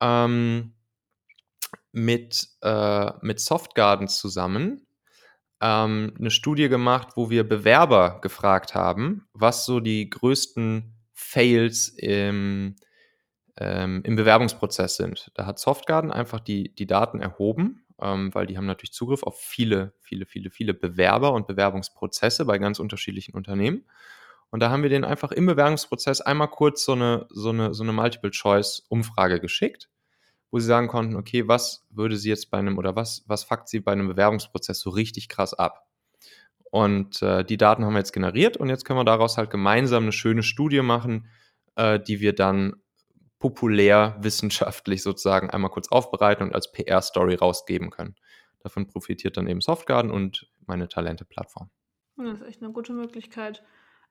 [0.00, 0.72] ähm,
[1.92, 4.86] mit, äh, mit Softgarden zusammen
[5.60, 12.76] ähm, eine Studie gemacht, wo wir Bewerber gefragt haben, was so die größten Fails im,
[13.58, 15.30] ähm, im Bewerbungsprozess sind.
[15.34, 19.38] Da hat Softgarden einfach die, die Daten erhoben, ähm, weil die haben natürlich Zugriff auf
[19.38, 23.84] viele, viele, viele, viele Bewerber und Bewerbungsprozesse bei ganz unterschiedlichen Unternehmen.
[24.50, 27.82] Und da haben wir denen einfach im Bewerbungsprozess einmal kurz so eine, so eine, so
[27.82, 29.88] eine Multiple-Choice-Umfrage geschickt
[30.50, 33.68] wo sie sagen konnten, okay, was würde sie jetzt bei einem oder was, was fuckt
[33.68, 35.86] sie bei einem Bewerbungsprozess so richtig krass ab?
[36.70, 40.04] Und äh, die Daten haben wir jetzt generiert und jetzt können wir daraus halt gemeinsam
[40.04, 41.28] eine schöne Studie machen,
[41.76, 42.76] äh, die wir dann
[43.38, 48.14] populär wissenschaftlich sozusagen einmal kurz aufbereiten und als PR-Story rausgeben können.
[48.60, 51.70] Davon profitiert dann eben Softgarden und meine Talente-Plattform.
[52.16, 53.62] Das ist echt eine gute Möglichkeit.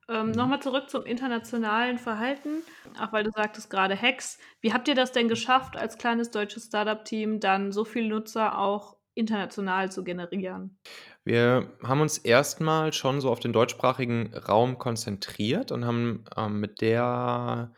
[0.10, 0.32] Ähm, mhm.
[0.32, 2.64] Nochmal zurück zum internationalen Verhalten,
[3.00, 4.40] auch weil du sagtest gerade Hacks.
[4.62, 8.98] Wie habt ihr das denn geschafft, als kleines deutsches Startup-Team dann so viele Nutzer auch
[9.14, 10.80] international zu generieren?
[11.24, 16.82] Wir haben uns erstmal schon so auf den deutschsprachigen Raum konzentriert und haben ähm, mit
[16.82, 17.74] der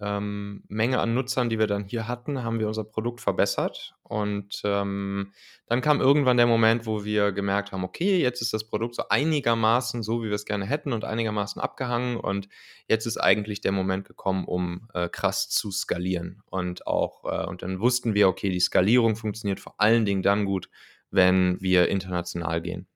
[0.00, 3.94] ähm, Menge an Nutzern, die wir dann hier hatten, haben wir unser Produkt verbessert.
[4.02, 5.32] Und ähm,
[5.66, 9.08] dann kam irgendwann der Moment, wo wir gemerkt haben, okay, jetzt ist das Produkt so
[9.08, 12.16] einigermaßen so, wie wir es gerne hätten und einigermaßen abgehangen.
[12.16, 12.48] Und
[12.86, 16.42] jetzt ist eigentlich der Moment gekommen, um äh, krass zu skalieren.
[16.46, 20.44] Und auch, äh, und dann wussten wir, okay, die Skalierung funktioniert vor allen Dingen dann
[20.44, 20.70] gut,
[21.10, 22.86] wenn wir international gehen.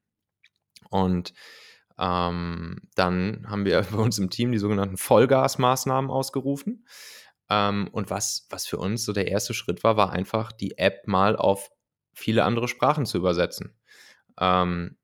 [0.88, 1.33] Und
[2.03, 6.87] ähm, dann haben wir bei uns im Team die sogenannten Vollgasmaßnahmen ausgerufen.
[7.49, 11.07] Ähm, und was, was für uns so der erste Schritt war, war einfach die App
[11.07, 11.71] mal auf
[12.12, 13.79] viele andere Sprachen zu übersetzen.
[14.38, 14.97] Ähm,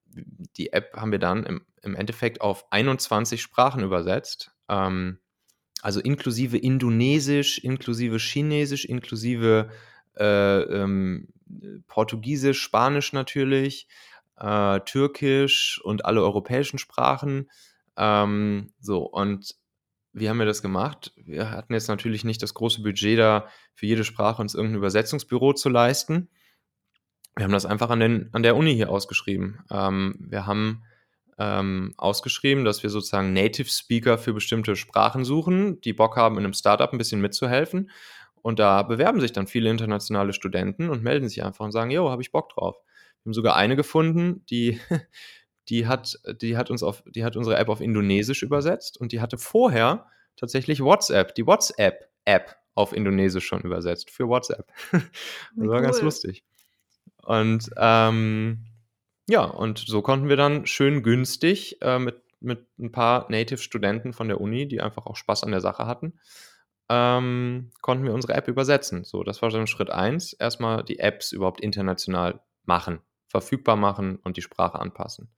[0.56, 4.50] die App haben wir dann im, im Endeffekt auf 21 Sprachen übersetzt.
[4.68, 5.20] Ähm,
[5.80, 9.70] also inklusive Indonesisch, inklusive Chinesisch, inklusive
[10.16, 11.28] äh, ähm,
[11.86, 13.86] Portugiesisch, Spanisch natürlich,
[14.40, 17.50] äh, Türkisch und alle europäischen Sprachen.
[17.96, 19.54] Ähm, so, und
[20.12, 21.12] wie haben wir das gemacht?
[21.16, 25.52] Wir hatten jetzt natürlich nicht das große Budget da, für jede Sprache uns irgendein Übersetzungsbüro
[25.52, 26.28] zu leisten.
[27.36, 29.60] Wir haben das einfach an, den, an der Uni hier ausgeschrieben.
[29.70, 30.82] Ähm, wir haben
[31.38, 36.44] ähm, ausgeschrieben, dass wir sozusagen Native Speaker für bestimmte Sprachen suchen, die Bock haben, in
[36.44, 37.90] einem Startup ein bisschen mitzuhelfen.
[38.42, 42.10] Und da bewerben sich dann viele internationale Studenten und melden sich einfach und sagen, jo,
[42.10, 42.76] habe ich Bock drauf.
[43.22, 44.80] Wir haben sogar eine gefunden, die,
[45.68, 49.20] die, hat, die, hat uns auf, die hat unsere App auf Indonesisch übersetzt und die
[49.20, 54.66] hatte vorher tatsächlich WhatsApp, die WhatsApp-App auf Indonesisch schon übersetzt für WhatsApp.
[54.92, 55.02] das
[55.56, 55.82] war cool.
[55.82, 56.44] ganz lustig.
[57.22, 58.64] Und ähm,
[59.28, 64.28] ja, und so konnten wir dann schön günstig äh, mit, mit ein paar Native-Studenten von
[64.28, 66.18] der Uni, die einfach auch Spaß an der Sache hatten,
[66.88, 69.04] ähm, konnten wir unsere App übersetzen.
[69.04, 70.32] So, das war dann Schritt eins.
[70.32, 75.30] Erstmal die Apps überhaupt international machen, verfügbar machen und die Sprache anpassen.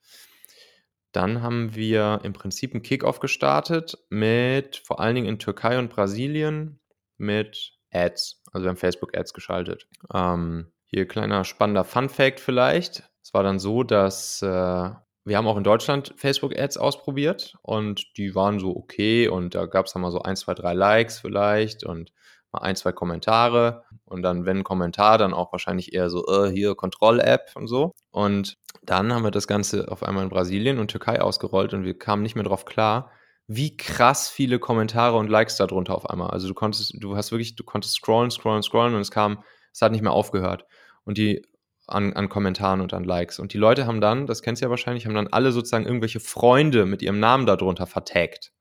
[1.12, 5.90] Dann haben wir im Prinzip einen Kickoff gestartet mit vor allen Dingen in Türkei und
[5.90, 6.81] Brasilien
[7.16, 8.42] mit Ads.
[8.53, 9.88] Also wir haben Facebook-Ads geschaltet.
[10.14, 13.11] Ähm, hier kleiner spannender Fun-Fact vielleicht.
[13.22, 18.35] Es war dann so, dass äh, wir haben auch in Deutschland Facebook-Ads ausprobiert und die
[18.35, 21.85] waren so okay und da gab es dann mal so ein, zwei, drei Likes vielleicht
[21.85, 22.12] und
[22.52, 26.50] mal ein, zwei Kommentare und dann, wenn ein Kommentar, dann auch wahrscheinlich eher so, äh,
[26.50, 27.92] hier Kontroll-App und so.
[28.10, 31.98] Und dann haben wir das Ganze auf einmal in Brasilien und Türkei ausgerollt und wir
[31.98, 33.10] kamen nicht mehr drauf klar,
[33.46, 36.30] wie krass viele Kommentare und Likes darunter auf einmal.
[36.30, 39.82] Also du konntest, du hast wirklich, du konntest scrollen, scrollen, scrollen und es kam, es
[39.82, 40.66] hat nicht mehr aufgehört.
[41.04, 41.42] Und die
[41.90, 43.38] an, an Kommentaren und an Likes.
[43.38, 46.20] Und die Leute haben dann, das kennst du ja wahrscheinlich, haben dann alle sozusagen irgendwelche
[46.20, 48.52] Freunde mit ihrem Namen darunter vertagt.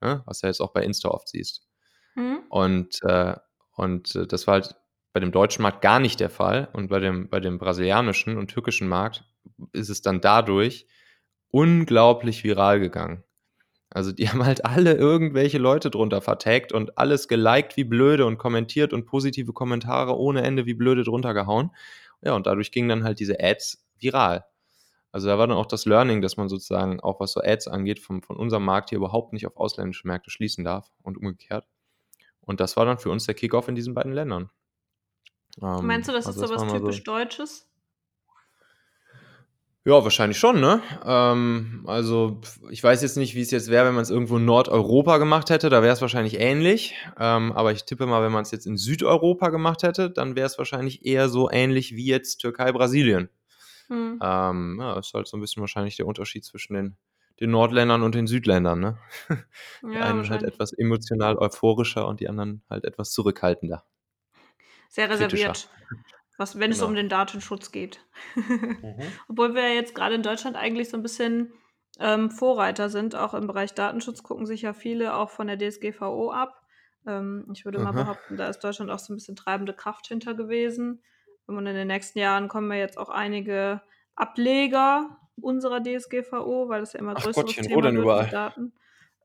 [0.00, 0.22] Ne?
[0.26, 1.67] Was du jetzt auch bei Insta oft siehst.
[2.18, 2.40] Mhm.
[2.48, 3.36] Und, äh,
[3.76, 4.74] und äh, das war halt
[5.12, 6.68] bei dem deutschen Markt gar nicht der Fall.
[6.72, 9.24] Und bei dem, bei dem brasilianischen und türkischen Markt
[9.72, 10.86] ist es dann dadurch
[11.50, 13.24] unglaublich viral gegangen.
[13.90, 18.38] Also die haben halt alle irgendwelche Leute drunter vertagt und alles geliked wie blöde und
[18.38, 21.72] kommentiert und positive Kommentare ohne Ende wie blöde drunter gehauen.
[22.22, 24.44] Ja, und dadurch gingen dann halt diese Ads viral.
[25.12, 28.00] Also da war dann auch das Learning, dass man sozusagen auch was so Ads angeht,
[28.00, 31.66] vom, von unserem Markt hier überhaupt nicht auf ausländische Märkte schließen darf und umgekehrt.
[32.48, 34.50] Und das war dann für uns der Kickoff in diesen beiden Ländern.
[35.62, 37.68] Ähm, Meinst du, das also ist so was typisch so, Deutsches?
[39.84, 40.82] Ja, wahrscheinlich schon, ne?
[41.04, 44.44] Ähm, also, ich weiß jetzt nicht, wie es jetzt wäre, wenn man es irgendwo in
[44.44, 45.68] Nordeuropa gemacht hätte.
[45.68, 46.94] Da wäre es wahrscheinlich ähnlich.
[47.18, 50.46] Ähm, aber ich tippe mal, wenn man es jetzt in Südeuropa gemacht hätte, dann wäre
[50.46, 53.28] es wahrscheinlich eher so ähnlich wie jetzt Türkei, Brasilien.
[53.88, 54.18] Hm.
[54.22, 56.96] Ähm, ja, ist halt so ein bisschen wahrscheinlich der Unterschied zwischen den,
[57.40, 58.98] den Nordländern und den Südländern, ne?
[59.82, 63.84] die ja, einen halt etwas emotional euphorischer und die anderen halt etwas zurückhaltender.
[64.88, 65.68] Sehr reserviert.
[66.36, 66.82] Was, wenn genau.
[66.82, 68.00] es um den Datenschutz geht.
[68.34, 69.00] mhm.
[69.28, 71.52] Obwohl wir jetzt gerade in Deutschland eigentlich so ein bisschen
[71.98, 76.30] ähm, Vorreiter sind, auch im Bereich Datenschutz gucken sich ja viele auch von der DSGVO
[76.30, 76.62] ab.
[77.06, 78.02] Ähm, ich würde mal Aha.
[78.02, 81.02] behaupten, da ist Deutschland auch so ein bisschen treibende Kraft hinter gewesen.
[81.46, 83.80] Und in den nächsten Jahren kommen ja jetzt auch einige
[84.14, 88.28] Ableger unserer DSGVO, weil das ja immer Ach größeres Gottchen, Thema wird überall?
[88.28, 88.72] Daten.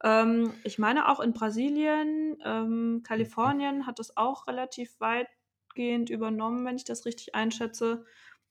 [0.03, 5.27] Ähm, ich meine auch in Brasilien, ähm, Kalifornien hat das auch relativ weit
[5.73, 8.05] weitgehend übernommen, wenn ich das richtig einschätze.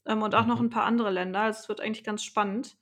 [0.07, 0.49] Ähm, und auch mhm.
[0.49, 1.41] noch ein paar andere Länder.
[1.41, 2.77] Also es wird eigentlich ganz spannend,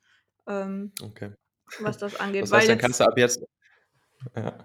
[0.46, 1.32] ähm, okay.
[1.80, 2.42] was das angeht.
[2.42, 3.44] Das heißt, dann kannst du ab jetzt.
[4.34, 4.58] Ja.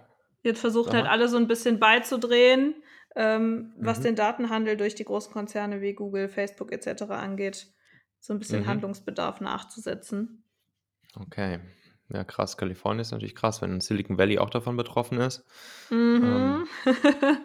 [0.44, 2.76] Jetzt versucht halt alle so ein bisschen beizudrehen,
[3.16, 4.04] ähm, was mhm.
[4.04, 7.04] den Datenhandel durch die großen Konzerne wie Google, Facebook etc.
[7.04, 7.68] angeht,
[8.26, 8.68] so ein bisschen mhm.
[8.68, 10.44] Handlungsbedarf nachzusetzen.
[11.16, 11.60] Okay.
[12.10, 12.58] Ja, krass.
[12.58, 15.46] Kalifornien ist natürlich krass, wenn Silicon Valley auch davon betroffen ist.
[15.90, 16.24] Mhm.
[16.24, 16.68] Ähm,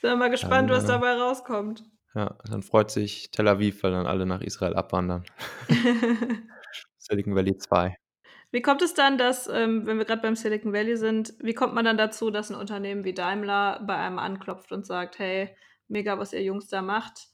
[0.00, 1.84] Sind wir mal gespannt, dann, was dabei rauskommt.
[2.14, 5.24] Ja, dann freut sich Tel Aviv, weil dann alle nach Israel abwandern.
[6.98, 7.96] Silicon Valley 2.
[8.50, 11.74] Wie kommt es dann, dass, ähm, wenn wir gerade beim Silicon Valley sind, wie kommt
[11.74, 15.54] man dann dazu, dass ein Unternehmen wie Daimler bei einem anklopft und sagt, hey,
[15.86, 17.28] mega, was ihr Jungs da macht,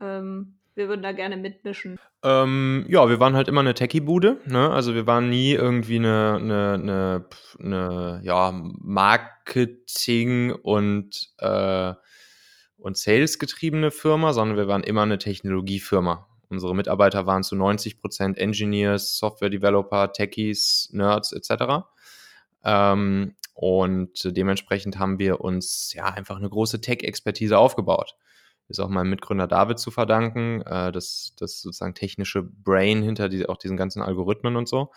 [0.00, 1.98] ähm, wir würden da gerne mitmischen?
[2.22, 4.40] Ähm, ja, wir waren halt immer eine Techie-Bude.
[4.46, 4.70] Ne?
[4.70, 7.26] Also wir waren nie irgendwie eine, eine, eine,
[7.58, 11.94] eine ja, Marketing- und, äh,
[12.76, 16.28] und Sales-getriebene Firma, sondern wir waren immer eine Technologiefirma.
[16.48, 21.84] Unsere Mitarbeiter waren zu 90 Prozent Engineers, Software-Developer, Techies, Nerds etc.
[22.64, 28.16] Ähm, und dementsprechend haben wir uns ja einfach eine große Tech-Expertise aufgebaut
[28.70, 33.48] ist auch meinem Mitgründer David zu verdanken, äh, das, das sozusagen technische Brain hinter die,
[33.48, 34.90] auch diesen ganzen Algorithmen und so.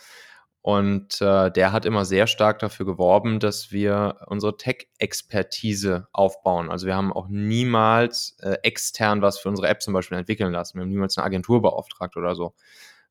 [0.62, 6.70] Und äh, der hat immer sehr stark dafür geworben, dass wir unsere Tech-Expertise aufbauen.
[6.70, 10.78] Also wir haben auch niemals äh, extern was für unsere App zum Beispiel entwickeln lassen.
[10.78, 12.54] Wir haben niemals eine Agentur beauftragt oder so.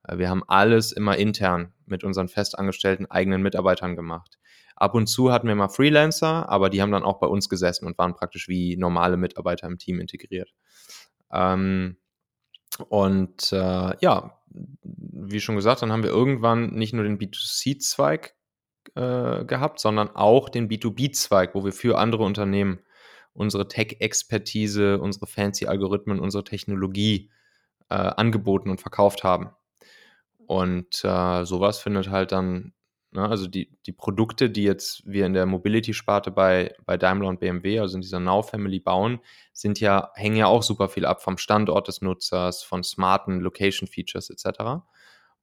[0.08, 4.40] Äh, wir haben alles immer intern mit unseren festangestellten eigenen Mitarbeitern gemacht.
[4.74, 7.86] Ab und zu hatten wir mal Freelancer, aber die haben dann auch bei uns gesessen
[7.86, 10.52] und waren praktisch wie normale Mitarbeiter im Team integriert.
[11.30, 11.96] Ähm,
[12.88, 14.40] und äh, ja,
[14.82, 18.34] wie schon gesagt, dann haben wir irgendwann nicht nur den B2C-Zweig
[18.94, 22.80] äh, gehabt, sondern auch den B2B-Zweig, wo wir für andere Unternehmen
[23.34, 27.30] unsere Tech-Expertise, unsere fancy Algorithmen, unsere Technologie
[27.88, 29.50] äh, angeboten und verkauft haben.
[30.46, 32.72] Und äh, sowas findet halt dann
[33.12, 33.28] Ne?
[33.28, 37.78] Also die, die Produkte, die jetzt wir in der Mobility-Sparte bei, bei Daimler und BMW,
[37.78, 39.20] also in dieser Now-Family bauen,
[39.52, 44.30] sind ja, hängen ja auch super viel ab vom Standort des Nutzers, von smarten Location-Features
[44.30, 44.82] etc.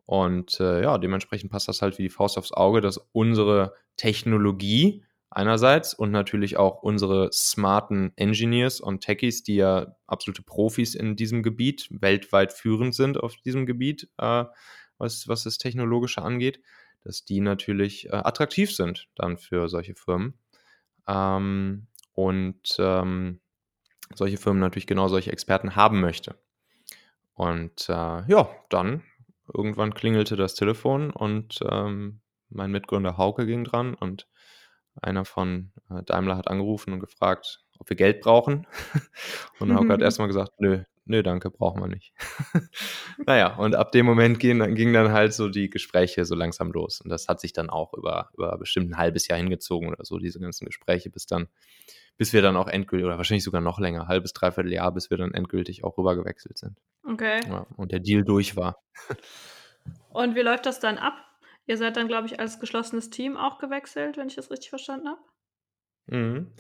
[0.06, 5.04] Und äh, ja, dementsprechend passt das halt wie die Faust aufs Auge, dass unsere Technologie
[5.30, 11.44] einerseits und natürlich auch unsere smarten Engineers und Techies, die ja absolute Profis in diesem
[11.44, 14.46] Gebiet, weltweit führend sind auf diesem Gebiet, äh,
[15.00, 16.62] was, was das Technologische angeht,
[17.04, 20.38] dass die natürlich äh, attraktiv sind dann für solche Firmen.
[21.08, 23.40] Ähm, und ähm,
[24.14, 26.36] solche Firmen natürlich genau solche Experten haben möchte.
[27.34, 27.94] Und äh,
[28.28, 29.04] ja, dann
[29.54, 34.28] irgendwann klingelte das Telefon und ähm, mein Mitgründer Hauke ging dran und
[35.02, 38.68] einer von äh, Daimler hat angerufen und gefragt, ob wir Geld brauchen.
[39.60, 42.14] und Hauke hat erstmal gesagt, nö, nö, danke, brauchen wir nicht.
[43.26, 47.02] naja, und ab dem Moment gingen, gingen dann halt so die Gespräche so langsam los.
[47.02, 50.20] Und das hat sich dann auch über, über bestimmt ein halbes Jahr hingezogen oder so,
[50.20, 51.48] diese ganzen Gespräche, bis dann,
[52.18, 55.18] bis wir dann auch endgültig, oder wahrscheinlich sogar noch länger, halbes, dreiviertel Jahr, bis wir
[55.18, 56.78] dann endgültig auch rüber gewechselt sind.
[57.04, 57.40] Okay.
[57.48, 58.82] Ja, und der Deal durch war.
[60.10, 61.16] und wie läuft das dann ab?
[61.66, 65.08] Ihr seid dann, glaube ich, als geschlossenes Team auch gewechselt, wenn ich das richtig verstanden
[65.08, 65.22] habe.
[66.08, 66.52] Mhm.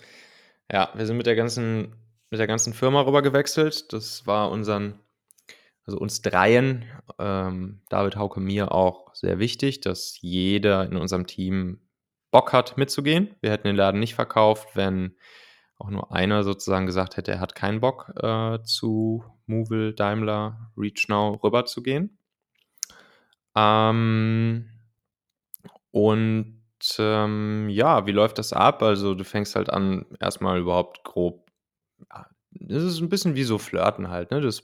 [0.72, 1.96] Ja, wir sind mit der ganzen
[2.30, 3.92] mit der ganzen Firma rüber gewechselt.
[3.94, 5.00] Das war unseren,
[5.86, 6.86] also uns dreien,
[7.18, 11.80] ähm, David Hauke mir auch sehr wichtig, dass jeder in unserem Team
[12.32, 13.36] Bock hat mitzugehen.
[13.42, 15.16] Wir hätten den Laden nicht verkauft, wenn
[15.80, 21.42] auch nur einer sozusagen gesagt hätte, er hat keinen Bock äh, zu Movil, Daimler, ReachNow
[21.44, 22.18] rüber zu gehen.
[23.56, 24.70] Ähm,
[25.92, 26.62] und
[27.00, 28.84] ähm, ja, wie läuft das ab?
[28.84, 31.49] Also du fängst halt an, erstmal überhaupt grob
[32.52, 34.42] das ist ein bisschen wie so Flirten halt, ne?
[34.42, 34.64] Das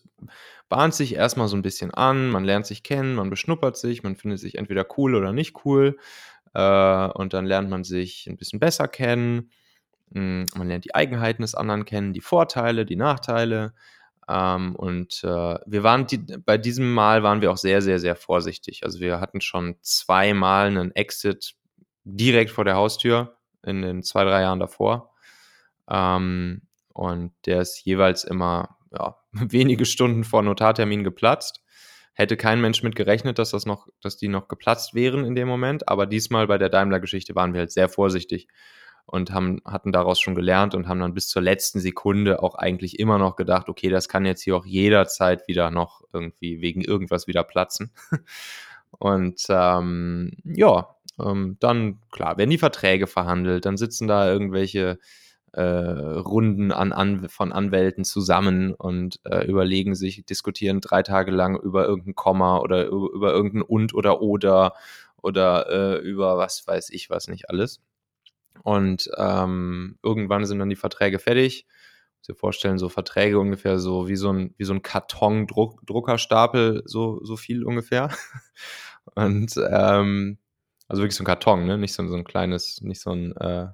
[0.69, 4.15] bahnt sich erstmal so ein bisschen an, man lernt sich kennen, man beschnuppert sich, man
[4.15, 5.98] findet sich entweder cool oder nicht cool,
[6.54, 9.52] äh, und dann lernt man sich ein bisschen besser kennen.
[10.13, 13.74] Hm, man lernt die Eigenheiten des anderen kennen, die Vorteile, die Nachteile.
[14.30, 15.28] Ähm, und, äh,
[15.65, 18.84] wir waren die bei diesem Mal waren wir auch sehr, sehr, sehr vorsichtig.
[18.84, 21.56] Also, wir hatten schon zweimal einen Exit
[22.06, 25.13] direkt vor der Haustür in den zwei, drei Jahren davor.
[25.89, 26.63] Ähm,
[26.95, 31.62] und der ist jeweils immer ja, wenige Stunden vor Notartermin geplatzt.
[32.13, 35.49] Hätte kein Mensch mit gerechnet, dass das noch, dass die noch geplatzt wären in dem
[35.49, 35.89] Moment.
[35.89, 38.47] Aber diesmal bei der Daimler-Geschichte waren wir halt sehr vorsichtig
[39.05, 42.97] und haben, hatten daraus schon gelernt und haben dann bis zur letzten Sekunde auch eigentlich
[42.97, 47.27] immer noch gedacht, okay, das kann jetzt hier auch jederzeit wieder noch irgendwie wegen irgendwas
[47.27, 47.91] wieder platzen.
[48.97, 54.99] Und ähm, ja, ähm, dann klar, werden die Verträge verhandelt, dann sitzen da irgendwelche
[55.55, 61.57] äh, Runden an, an, von Anwälten zusammen und äh, überlegen sich, diskutieren drei Tage lang
[61.57, 64.73] über irgendein Komma oder über, über irgendein und oder oder
[65.21, 67.79] oder äh, über was weiß ich was nicht alles.
[68.63, 71.65] Und ähm, irgendwann sind dann die Verträge fertig.
[72.21, 77.35] Sie vorstellen, so Verträge ungefähr so wie so ein, wie so ein Karton-Druckerstapel, so, so
[77.37, 78.09] viel ungefähr.
[79.15, 80.39] Und ähm,
[80.87, 81.77] also wirklich so ein Karton, ne?
[81.77, 83.67] Nicht so, so ein kleines, nicht so ein äh,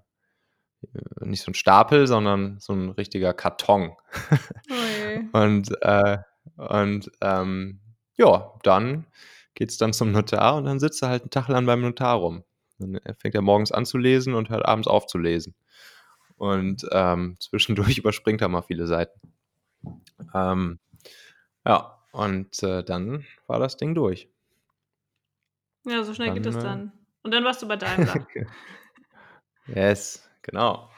[1.22, 3.96] nicht so ein Stapel, sondern so ein richtiger Karton.
[4.70, 5.28] Okay.
[5.34, 6.18] und äh,
[6.56, 7.80] und ähm,
[8.18, 9.06] ja, dann
[9.54, 12.16] geht es dann zum Notar und dann sitzt er halt einen Tag lang beim Notar
[12.16, 12.44] rum.
[12.80, 15.56] Dann fängt er morgens an zu lesen und hört abends auf zu lesen.
[16.38, 19.20] Und ähm, zwischendurch überspringt er mal viele Seiten.
[20.34, 20.80] Ähm,
[21.66, 24.30] ja, und äh, dann war das Ding durch.
[25.86, 26.92] Ja, so schnell dann, geht es äh, dann.
[27.24, 28.28] Und dann warst du bei Daimler.
[29.68, 30.90] yes, Genau.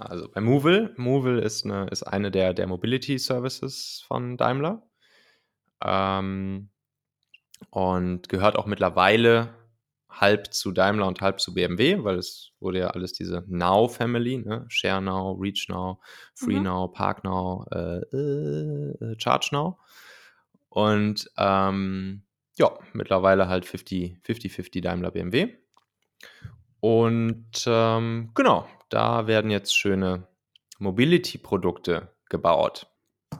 [0.00, 0.94] Also bei Movil.
[0.96, 4.82] Movil ist, eine, ist eine der, der Mobility Services von Daimler.
[5.84, 6.70] Ähm,
[7.70, 9.54] und gehört auch mittlerweile
[10.08, 14.38] halb zu Daimler und halb zu BMW, weil es wurde ja alles diese Now Family,
[14.38, 14.66] ne?
[14.68, 16.00] Share Now, Reach Now,
[16.34, 16.64] Free mhm.
[16.64, 19.78] Now, Park Now, äh, äh, Charge Now.
[20.68, 22.22] Und ähm,
[22.56, 25.54] ja, mittlerweile halt 50-50 Daimler BMW.
[26.82, 30.26] Und ähm, genau, da werden jetzt schöne
[30.80, 32.88] Mobility-Produkte gebaut.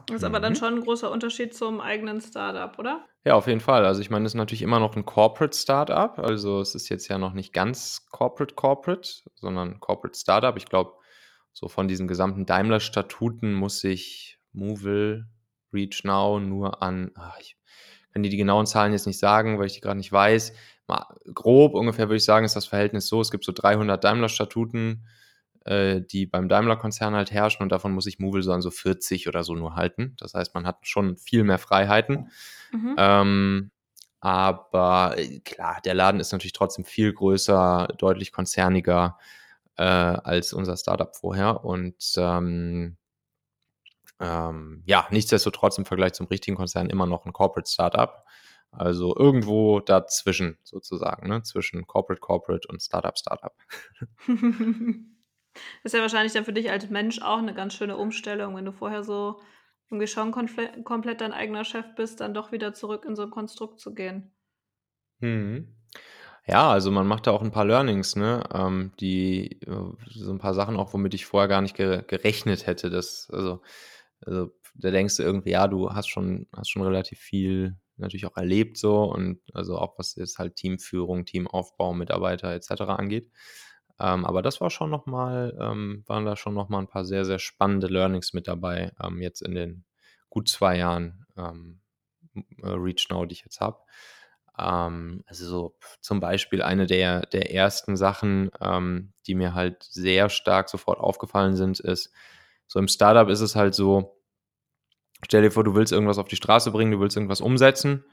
[0.06, 3.04] Das ist aber dann schon ein großer Unterschied zum eigenen Startup, oder?
[3.24, 3.84] Ja, auf jeden Fall.
[3.84, 6.16] Also ich meine, es ist natürlich immer noch ein Corporate Startup.
[6.20, 10.56] Also es ist jetzt ja noch nicht ganz Corporate Corporate, sondern Corporate Startup.
[10.56, 10.92] Ich glaube,
[11.52, 15.26] so von diesen gesamten Daimler-Statuten muss sich Movil,
[15.72, 17.56] Reach Now nur an, ach, ich
[18.12, 20.52] kann dir die genauen Zahlen jetzt nicht sagen, weil ich die gerade nicht weiß.
[20.88, 25.06] Mal grob ungefähr würde ich sagen, ist das Verhältnis so, es gibt so 300 Daimler-Statuten,
[25.64, 29.28] äh, die beim Daimler-Konzern halt herrschen und davon muss sich Movil so an so 40
[29.28, 30.16] oder so nur halten.
[30.18, 32.30] Das heißt, man hat schon viel mehr Freiheiten.
[32.72, 32.94] Mhm.
[32.98, 33.70] Ähm,
[34.20, 39.18] aber äh, klar, der Laden ist natürlich trotzdem viel größer, deutlich konzerniger
[39.76, 41.64] äh, als unser Startup vorher.
[41.64, 42.96] Und ähm,
[44.20, 48.24] ähm, ja, nichtsdestotrotz im Vergleich zum richtigen Konzern immer noch ein Corporate Startup.
[48.72, 51.42] Also irgendwo dazwischen sozusagen, ne?
[51.42, 53.52] zwischen Corporate Corporate und Startup Startup.
[54.26, 54.28] Das
[55.84, 58.72] ist ja wahrscheinlich dann für dich als Mensch auch eine ganz schöne Umstellung, wenn du
[58.72, 59.40] vorher so
[59.90, 63.78] irgendwie schon komplett dein eigener Chef bist, dann doch wieder zurück in so ein Konstrukt
[63.78, 64.34] zu gehen.
[65.20, 65.76] Mhm.
[66.46, 68.42] Ja, also man macht da auch ein paar Learnings, ne?
[68.52, 72.66] Ähm, die äh, so ein paar Sachen auch, womit ich vorher gar nicht ge gerechnet
[72.66, 72.88] hätte.
[72.90, 73.60] Das, also,
[74.22, 78.36] also da denkst du irgendwie, ja, du hast schon, hast schon relativ viel natürlich auch
[78.36, 82.82] erlebt so und also auch was jetzt halt Teamführung, Teamaufbau, Mitarbeiter etc.
[82.82, 83.30] angeht.
[83.98, 87.38] Ähm, aber das war schon nochmal, ähm, waren da schon nochmal ein paar sehr, sehr
[87.38, 89.84] spannende Learnings mit dabei, ähm, jetzt in den
[90.28, 91.80] gut zwei Jahren ähm,
[92.34, 93.78] äh, Reach Now, die ich jetzt habe.
[94.58, 100.28] Ähm, also so zum Beispiel eine der, der ersten Sachen, ähm, die mir halt sehr
[100.28, 102.12] stark sofort aufgefallen sind, ist,
[102.66, 104.21] so im Startup ist es halt so,
[105.24, 108.04] stell dir vor, du willst irgendwas auf die Straße bringen, du willst irgendwas umsetzen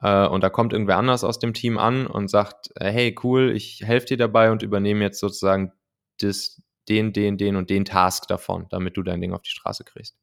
[0.00, 3.52] äh, und da kommt irgendwer anders aus dem Team an und sagt, äh, hey, cool,
[3.54, 5.72] ich helfe dir dabei und übernehme jetzt sozusagen
[6.20, 9.84] das, den, den, den und den Task davon, damit du dein Ding auf die Straße
[9.84, 10.16] kriegst.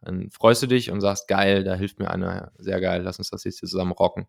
[0.00, 3.30] Dann freust du dich und sagst, geil, da hilft mir einer, sehr geil, lass uns
[3.30, 4.26] das jetzt hier zusammen rocken.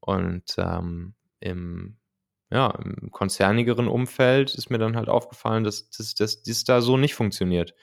[0.00, 1.98] Und ähm, im,
[2.50, 7.74] ja, im konzernigeren Umfeld ist mir dann halt aufgefallen, dass das, da so nicht funktioniert,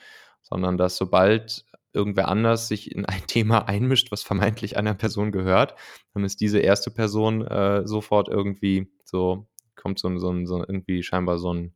[0.42, 5.76] sondern dass sobald irgendwer anders sich in ein Thema einmischt, was vermeintlich einer Person gehört,
[6.14, 11.38] dann ist diese erste Person äh, sofort irgendwie so, kommt so, so, so irgendwie scheinbar
[11.38, 11.74] so ein,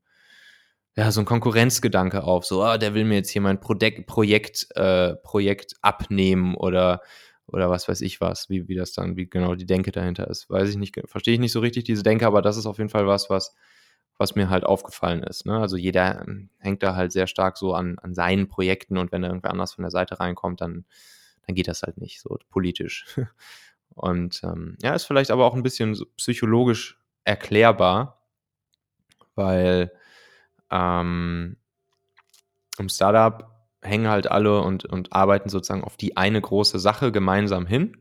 [0.95, 4.67] ja, so ein Konkurrenzgedanke auf, so, ah, der will mir jetzt hier mein Projekt, Projekt,
[4.75, 7.01] äh, Projekt abnehmen oder,
[7.47, 10.49] oder was weiß ich was, wie, wie das dann, wie genau die Denke dahinter ist.
[10.49, 12.89] Weiß ich nicht, verstehe ich nicht so richtig diese Denke, aber das ist auf jeden
[12.89, 13.55] Fall was, was,
[14.19, 15.45] was mir halt aufgefallen ist.
[15.45, 15.57] Ne?
[15.57, 19.21] Also jeder ähm, hängt da halt sehr stark so an, an seinen Projekten und wenn
[19.21, 20.85] da irgendwer anders von der Seite reinkommt, dann,
[21.47, 23.05] dann geht das halt nicht so politisch.
[23.95, 28.21] Und ähm, ja, ist vielleicht aber auch ein bisschen so psychologisch erklärbar,
[29.35, 29.91] weil
[30.69, 31.57] ähm,
[32.77, 33.49] im Startup
[33.81, 37.97] hängen halt alle und, und arbeiten sozusagen auf die eine große Sache gemeinsam hin.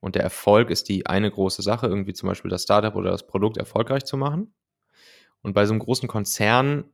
[0.00, 3.26] Und der Erfolg ist die eine große Sache, irgendwie zum Beispiel das Startup oder das
[3.26, 4.52] Produkt erfolgreich zu machen.
[5.42, 6.84] Und bei so einem großen Konzern,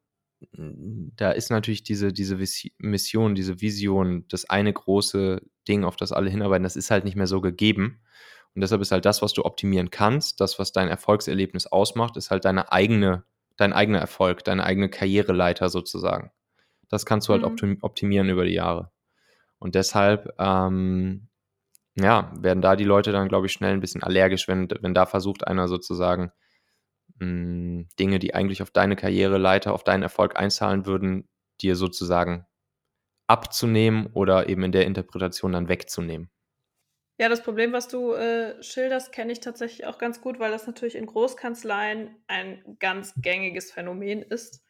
[0.53, 2.37] da ist natürlich diese, diese
[2.79, 7.17] Mission, diese Vision, das eine große Ding, auf das alle hinarbeiten, das ist halt nicht
[7.17, 8.03] mehr so gegeben.
[8.55, 12.31] Und deshalb ist halt das, was du optimieren kannst, das, was dein Erfolgserlebnis ausmacht, ist
[12.31, 13.25] halt deine eigene,
[13.57, 16.31] dein eigener Erfolg, deine eigene Karriereleiter sozusagen.
[16.89, 17.79] Das kannst du halt mhm.
[17.81, 18.93] optimieren über die Jahre.
[19.59, 21.29] Und deshalb, ähm,
[21.97, 25.07] ja, werden da die Leute dann, glaube ich, schnell ein bisschen allergisch, wenn, wenn da
[25.07, 26.31] versucht einer sozusagen
[27.19, 31.29] mh, Dinge, die eigentlich auf deine Karriereleiter, auf deinen Erfolg einzahlen würden,
[31.61, 32.47] dir sozusagen
[33.27, 36.31] abzunehmen oder eben in der Interpretation dann wegzunehmen.
[37.19, 40.67] Ja, das Problem, was du äh, schilderst, kenne ich tatsächlich auch ganz gut, weil das
[40.67, 44.65] natürlich in Großkanzleien ein ganz gängiges Phänomen ist.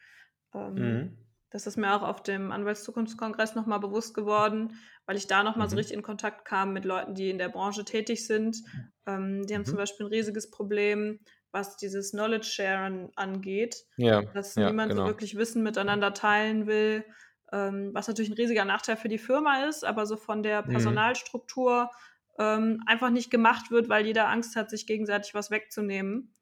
[0.55, 1.19] Ähm, mhm.
[1.49, 5.71] Das ist mir auch auf dem Anwaltszukunftskongress nochmal bewusst geworden, weil ich da nochmal mhm.
[5.71, 8.59] so richtig in Kontakt kam mit Leuten, die in der Branche tätig sind.
[9.07, 9.67] Ähm, die haben mhm.
[9.67, 11.21] zum Beispiel ein riesiges Problem,
[11.55, 15.03] was dieses Knowledge Sharen angeht, ja, dass ja, niemand genau.
[15.03, 17.05] so wirklich Wissen miteinander teilen will,
[17.53, 20.71] ähm, was natürlich ein riesiger Nachteil für die Firma ist, aber so von der mhm.
[20.73, 21.90] Personalstruktur
[22.38, 26.35] ähm, einfach nicht gemacht wird, weil jeder Angst hat, sich gegenseitig was wegzunehmen.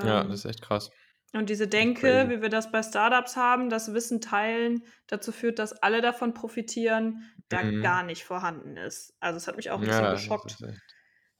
[0.00, 0.90] Ähm, ja, das ist echt krass.
[1.32, 5.72] Und diese Denke, wie wir das bei Startups haben, das Wissen teilen, dazu führt, dass
[5.82, 7.82] alle davon profitieren, da mhm.
[7.82, 9.14] gar nicht vorhanden ist.
[9.20, 10.56] Also es hat mich auch ein bisschen ja, geschockt.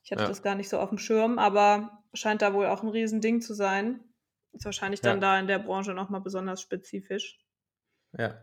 [0.02, 0.28] Ich hatte ja.
[0.28, 3.54] das gar nicht so auf dem Schirm, aber scheint da wohl auch ein Riesending zu
[3.54, 4.00] sein.
[4.52, 5.32] Ist wahrscheinlich dann ja.
[5.32, 7.38] da in der Branche nochmal besonders spezifisch.
[8.16, 8.40] Ja.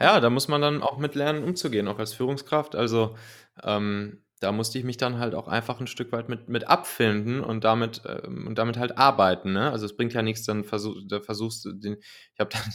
[0.00, 2.74] Ja, da muss man dann auch mit lernen, umzugehen, auch als Führungskraft.
[2.74, 3.16] Also,
[3.62, 7.40] ähm, da musste ich mich dann halt auch einfach ein Stück weit mit, mit abfinden
[7.40, 9.52] und damit, ähm, und damit halt arbeiten.
[9.52, 9.70] Ne?
[9.70, 11.98] Also es bringt ja nichts, dann versuch, da versuchst du den,
[12.34, 12.72] ich habe dann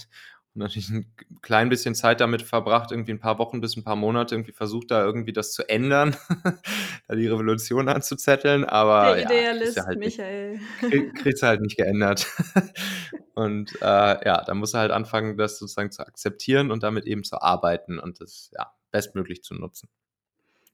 [0.58, 1.06] natürlich ein
[1.42, 4.92] klein bisschen Zeit damit verbracht, irgendwie ein paar Wochen bis ein paar Monate, irgendwie versucht
[4.92, 6.16] da irgendwie das zu ändern,
[7.08, 10.60] da die Revolution anzuzetteln, aber Der ja, Idealist, kriegst du halt Michael.
[10.80, 12.28] krieg- kriegst du halt nicht geändert.
[13.36, 17.24] Und äh, ja, da musst du halt anfangen, das sozusagen zu akzeptieren und damit eben
[17.24, 19.90] zu arbeiten und das ja bestmöglich zu nutzen.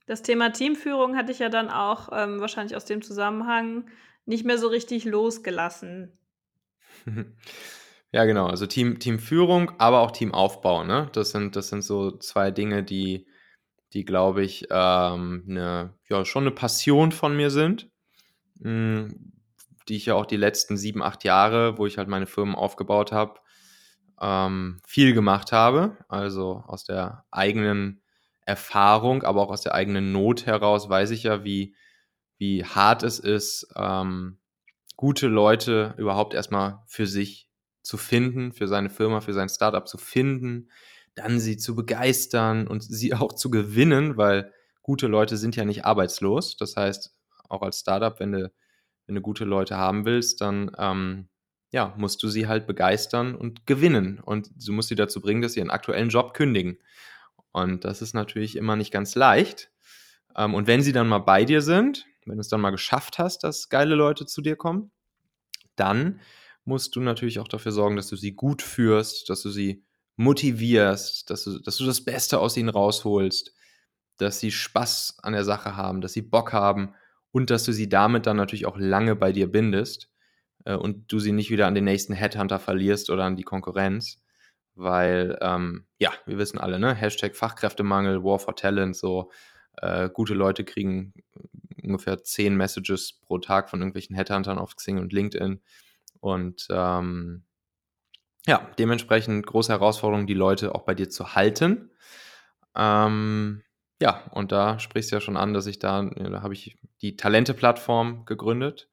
[0.06, 3.86] Das Thema Teamführung hatte ich ja dann auch ähm, wahrscheinlich aus dem Zusammenhang
[4.26, 6.16] nicht mehr so richtig losgelassen.
[8.14, 8.46] Ja, genau.
[8.46, 11.08] Also Team, Teamführung, aber auch Teamaufbau, ne?
[11.12, 13.26] Das sind, das sind so zwei Dinge, die,
[13.92, 17.90] die glaube ich, ähm, eine, ja, schon eine Passion von mir sind.
[18.60, 19.10] mh,
[19.88, 23.12] Die ich ja auch die letzten sieben, acht Jahre, wo ich halt meine Firmen aufgebaut
[23.12, 23.40] habe,
[24.20, 25.96] ähm, viel gemacht habe.
[26.08, 28.02] Also aus der eigenen
[28.46, 31.74] Erfahrung, aber auch aus der eigenen Not heraus weiß ich ja, wie,
[32.38, 34.38] wie hart es ist, ähm,
[34.96, 37.48] gute Leute überhaupt erstmal für sich
[37.84, 40.70] zu finden, für seine Firma, für sein Startup zu finden,
[41.14, 45.84] dann sie zu begeistern und sie auch zu gewinnen, weil gute Leute sind ja nicht
[45.84, 46.56] arbeitslos.
[46.56, 47.12] Das heißt,
[47.48, 48.52] auch als Startup, wenn du,
[49.06, 51.28] wenn du gute Leute haben willst, dann ähm,
[51.70, 54.20] ja, musst du sie halt begeistern und gewinnen.
[54.20, 56.78] Und du musst sie dazu bringen, dass sie ihren aktuellen Job kündigen.
[57.52, 59.70] Und das ist natürlich immer nicht ganz leicht.
[60.36, 63.18] Ähm, und wenn sie dann mal bei dir sind, wenn du es dann mal geschafft
[63.18, 64.90] hast, dass geile Leute zu dir kommen,
[65.76, 66.20] dann
[66.64, 69.84] musst du natürlich auch dafür sorgen, dass du sie gut führst, dass du sie
[70.16, 73.54] motivierst, dass du, dass du das Beste aus ihnen rausholst,
[74.16, 76.94] dass sie Spaß an der Sache haben, dass sie Bock haben
[77.32, 80.10] und dass du sie damit dann natürlich auch lange bei dir bindest
[80.64, 84.20] äh, und du sie nicht wieder an den nächsten Headhunter verlierst oder an die Konkurrenz.
[84.76, 86.94] Weil, ähm, ja, wir wissen alle, ne?
[86.94, 89.30] Hashtag Fachkräftemangel, War for Talent, so
[89.76, 91.12] äh, gute Leute kriegen
[91.82, 95.60] ungefähr zehn Messages pro Tag von irgendwelchen Headhuntern auf Xing und LinkedIn.
[96.24, 97.44] Und ähm,
[98.46, 101.90] ja, dementsprechend große Herausforderung, die Leute auch bei dir zu halten.
[102.74, 103.62] Ähm,
[104.00, 107.16] ja, und da sprichst du ja schon an, dass ich da, da habe ich die
[107.16, 108.88] Talente-Plattform gegründet,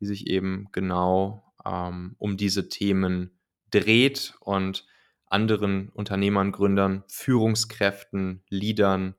[0.00, 3.38] die sich eben genau ähm, um diese Themen
[3.70, 4.86] dreht und
[5.26, 9.16] anderen Unternehmern, Gründern, Führungskräften, Leadern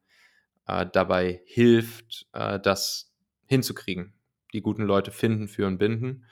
[0.66, 3.14] äh, dabei hilft, äh, das
[3.46, 4.14] hinzukriegen.
[4.52, 6.26] Die guten Leute finden, führen, binden.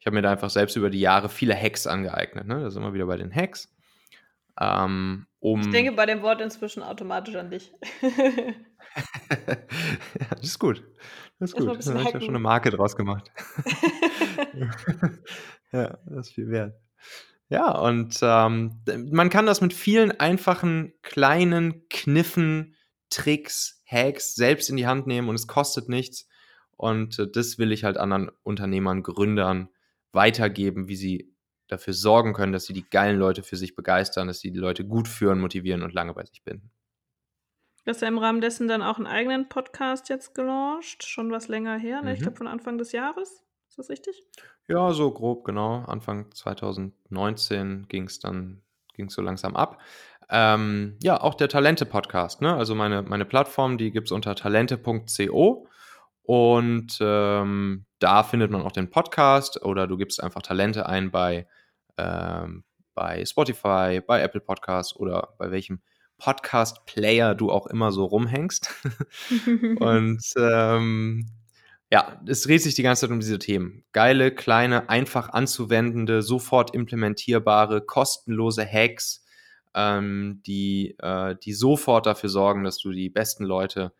[0.00, 2.46] Ich habe mir da einfach selbst über die Jahre viele Hacks angeeignet.
[2.46, 2.62] Ne?
[2.62, 3.70] Da sind wir wieder bei den Hacks.
[4.58, 7.72] Ähm, um Ich denke bei dem Wort inzwischen automatisch an dich.
[8.00, 8.54] ja,
[10.30, 10.82] das ist gut.
[11.38, 11.66] Das ist gut.
[11.66, 13.30] Da habe ich ja schon eine Marke draus gemacht.
[15.72, 16.74] ja, das ist viel wert.
[17.50, 18.80] Ja, und ähm,
[19.10, 22.74] man kann das mit vielen einfachen kleinen Kniffen,
[23.10, 26.26] Tricks, Hacks selbst in die Hand nehmen und es kostet nichts.
[26.76, 29.68] Und äh, das will ich halt anderen Unternehmern, Gründern
[30.12, 31.34] weitergeben, wie sie
[31.68, 34.84] dafür sorgen können, dass sie die geilen Leute für sich begeistern, dass sie die Leute
[34.84, 36.70] gut führen, motivieren und lange bei sich binden.
[37.84, 41.48] Du hast ja im Rahmen dessen dann auch einen eigenen Podcast jetzt gelauncht, schon was
[41.48, 42.12] länger her, ne?
[42.12, 42.24] ich Mhm.
[42.24, 43.44] glaube von Anfang des Jahres.
[43.68, 44.22] Ist das richtig?
[44.68, 45.84] Ja, so grob, genau.
[45.84, 48.62] Anfang 2019 ging es dann
[48.94, 49.80] ging's so langsam ab.
[50.28, 52.54] Ähm, ja, auch der Talente-Podcast, ne?
[52.54, 55.66] Also meine, meine Plattform, die gibt es unter talente.co
[56.22, 61.46] und ähm, da findet man auch den Podcast oder du gibst einfach Talente ein bei,
[61.96, 65.80] ähm, bei Spotify, bei Apple Podcasts oder bei welchem
[66.18, 68.70] Podcast-Player du auch immer so rumhängst.
[69.80, 71.26] Und ähm,
[71.90, 73.84] ja, es dreht sich die ganze Zeit um diese Themen.
[73.92, 79.24] Geile, kleine, einfach anzuwendende, sofort implementierbare, kostenlose Hacks,
[79.74, 83.92] ähm, die, äh, die sofort dafür sorgen, dass du die besten Leute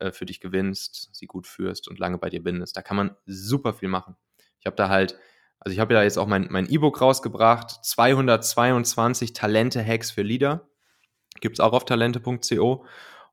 [0.00, 2.76] äh, für dich gewinnst, sie gut führst und lange bei dir bindest.
[2.76, 4.16] Da kann man super viel machen.
[4.60, 5.18] Ich habe da halt,
[5.60, 10.68] also ich habe ja jetzt auch mein mein E-Book rausgebracht, 222 Talente-Hacks für Leader.
[11.40, 12.84] Gibt es auch auf talente.co.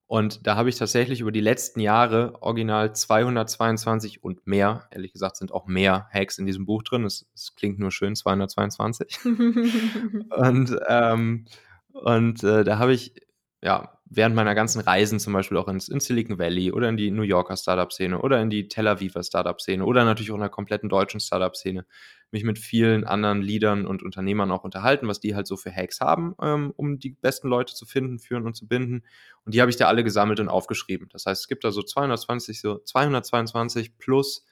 [0.07, 5.37] Und da habe ich tatsächlich über die letzten Jahre original 222 und mehr, ehrlich gesagt,
[5.37, 7.05] sind auch mehr Hacks in diesem Buch drin.
[7.05, 9.19] Es, es klingt nur schön, 222.
[10.29, 11.45] und ähm,
[11.93, 13.13] und äh, da habe ich
[13.61, 17.11] ja während meiner ganzen Reisen zum Beispiel auch ins, ins Silicon Valley oder in die
[17.11, 20.89] New Yorker Startup-Szene oder in die Tel Aviver Startup-Szene oder natürlich auch in der kompletten
[20.89, 21.85] deutschen Startup-Szene
[22.31, 26.01] mich mit vielen anderen Leadern und Unternehmern auch unterhalten, was die halt so für Hacks
[26.01, 29.03] haben, ähm, um die besten Leute zu finden, führen und zu binden.
[29.45, 31.09] Und die habe ich da alle gesammelt und aufgeschrieben.
[31.11, 34.45] Das heißt, es gibt da so 220, so 222 plus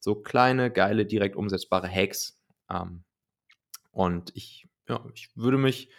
[0.00, 2.40] so kleine, geile, direkt umsetzbare Hacks.
[2.70, 3.04] Ähm,
[3.90, 5.90] und ich, ja, ich würde mich,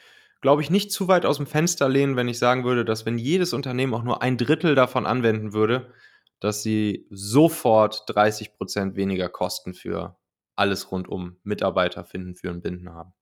[0.41, 3.17] glaube ich, nicht zu weit aus dem Fenster lehnen, wenn ich sagen würde, dass wenn
[3.17, 5.93] jedes Unternehmen auch nur ein Drittel davon anwenden würde,
[6.39, 10.17] dass sie sofort 30 Prozent weniger Kosten für
[10.55, 13.13] alles rund um Mitarbeiter finden, für ein Binden haben.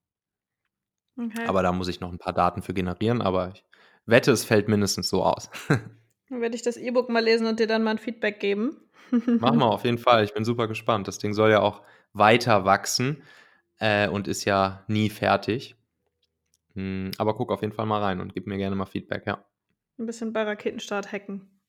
[1.20, 1.46] Okay.
[1.48, 3.64] Aber da muss ich noch ein paar Daten für generieren, aber ich
[4.06, 5.50] wette, es fällt mindestens so aus.
[6.30, 8.76] Dann werde ich das E-Book mal lesen und dir dann mal ein Feedback geben.
[9.12, 10.26] Machen wir auf jeden Fall.
[10.26, 11.08] Ich bin super gespannt.
[11.08, 13.24] Das Ding soll ja auch weiter wachsen
[13.80, 15.78] äh, und ist ja nie fertig.
[16.78, 19.44] Hm, aber guck auf jeden Fall mal rein und gib mir gerne mal Feedback, ja.
[19.98, 21.60] Ein bisschen bei Raketenstart hacken.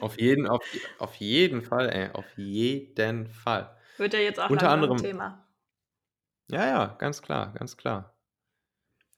[0.00, 0.64] auf, jeden, auf,
[0.98, 2.10] auf jeden Fall, ey.
[2.12, 3.76] Auf jeden Fall.
[3.98, 5.46] Wird ja jetzt auch Unter anderem, ein Thema.
[6.50, 8.16] Ja, ja, ganz klar, ganz klar.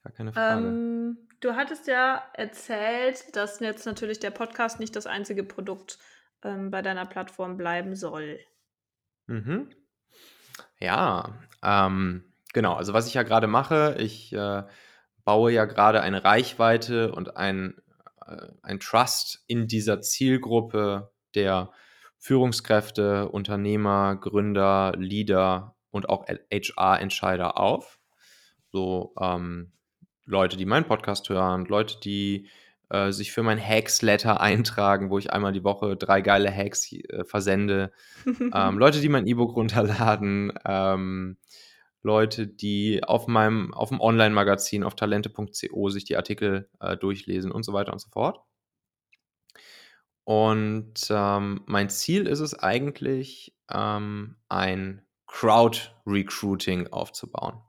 [0.03, 0.67] Gar keine Frage.
[0.67, 5.97] Ähm, du hattest ja erzählt, dass jetzt natürlich der Podcast nicht das einzige Produkt
[6.43, 8.39] ähm, bei deiner Plattform bleiben soll.
[9.25, 9.71] Mhm.
[10.79, 11.33] Ja,
[11.63, 12.75] ähm, genau.
[12.75, 14.63] Also was ich ja gerade mache, ich äh,
[15.25, 17.75] baue ja gerade eine Reichweite und ein,
[18.25, 21.71] äh, ein Trust in dieser Zielgruppe der
[22.17, 27.99] Führungskräfte, Unternehmer, Gründer, Leader und auch HR-Entscheider auf.
[28.71, 29.73] So ähm,
[30.25, 32.47] Leute, die meinen Podcast hören, Leute, die
[32.89, 37.25] äh, sich für mein Hacks-Letter eintragen, wo ich einmal die Woche drei geile Hacks äh,
[37.25, 37.91] versende.
[38.53, 40.53] ähm, Leute, die mein E-Book runterladen.
[40.65, 41.37] Ähm,
[42.03, 47.63] Leute, die auf meinem, auf dem Online-Magazin auf talente.co sich die Artikel äh, durchlesen und
[47.63, 48.41] so weiter und so fort.
[50.25, 57.61] Und ähm, mein Ziel ist es eigentlich, ähm, ein Crowd-Recruiting aufzubauen.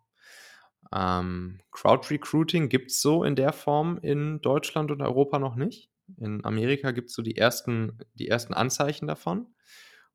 [0.92, 5.90] Ähm, Crowd-Recruiting gibt es so in der Form in Deutschland und Europa noch nicht.
[6.18, 9.46] In Amerika gibt es so die ersten, die ersten Anzeichen davon.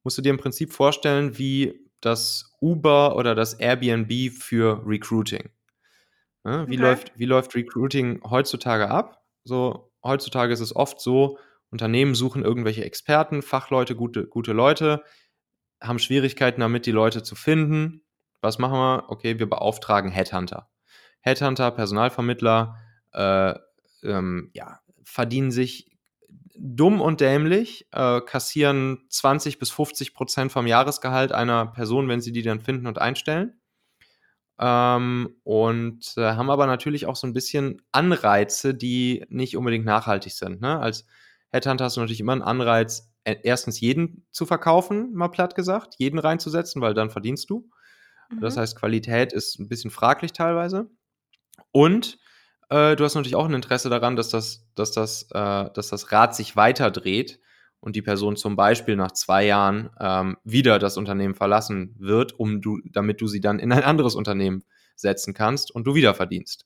[0.03, 5.49] Musst du dir im Prinzip vorstellen, wie das Uber oder das Airbnb für Recruiting.
[6.45, 6.81] Ja, wie, okay.
[6.81, 9.23] läuft, wie läuft Recruiting heutzutage ab?
[9.43, 11.37] So, heutzutage ist es oft so,
[11.71, 15.03] Unternehmen suchen irgendwelche Experten, Fachleute, gute, gute Leute,
[15.81, 18.01] haben Schwierigkeiten damit, die Leute zu finden.
[18.41, 19.05] Was machen wir?
[19.09, 20.69] Okay, wir beauftragen Headhunter.
[21.21, 22.77] Headhunter, Personalvermittler,
[23.11, 23.53] äh,
[24.03, 25.91] ähm, ja, verdienen sich
[26.61, 32.31] dumm und dämlich, äh, kassieren 20 bis 50 Prozent vom Jahresgehalt einer Person, wenn sie
[32.31, 33.59] die dann finden und einstellen.
[34.59, 40.33] Ähm, und äh, haben aber natürlich auch so ein bisschen Anreize, die nicht unbedingt nachhaltig
[40.33, 40.59] sind.
[40.59, 40.79] Ne?
[40.79, 41.05] Als
[41.49, 45.95] Headhunter hast du natürlich immer einen Anreiz, e, erstens jeden zu verkaufen, mal platt gesagt,
[45.97, 47.69] jeden reinzusetzen, weil dann verdienst du.
[48.29, 48.41] Mhm.
[48.41, 50.89] Das heißt, Qualität ist ein bisschen fraglich teilweise.
[51.71, 52.17] Und
[52.69, 56.11] äh, du hast natürlich auch ein Interesse daran, dass das, dass das, äh, dass das
[56.11, 57.39] Rad sich weiter dreht
[57.79, 62.61] und die Person zum Beispiel nach zwei Jahren ähm, wieder das Unternehmen verlassen wird, um
[62.61, 64.63] du, damit du sie dann in ein anderes Unternehmen
[64.95, 66.65] setzen kannst und du wieder verdienst.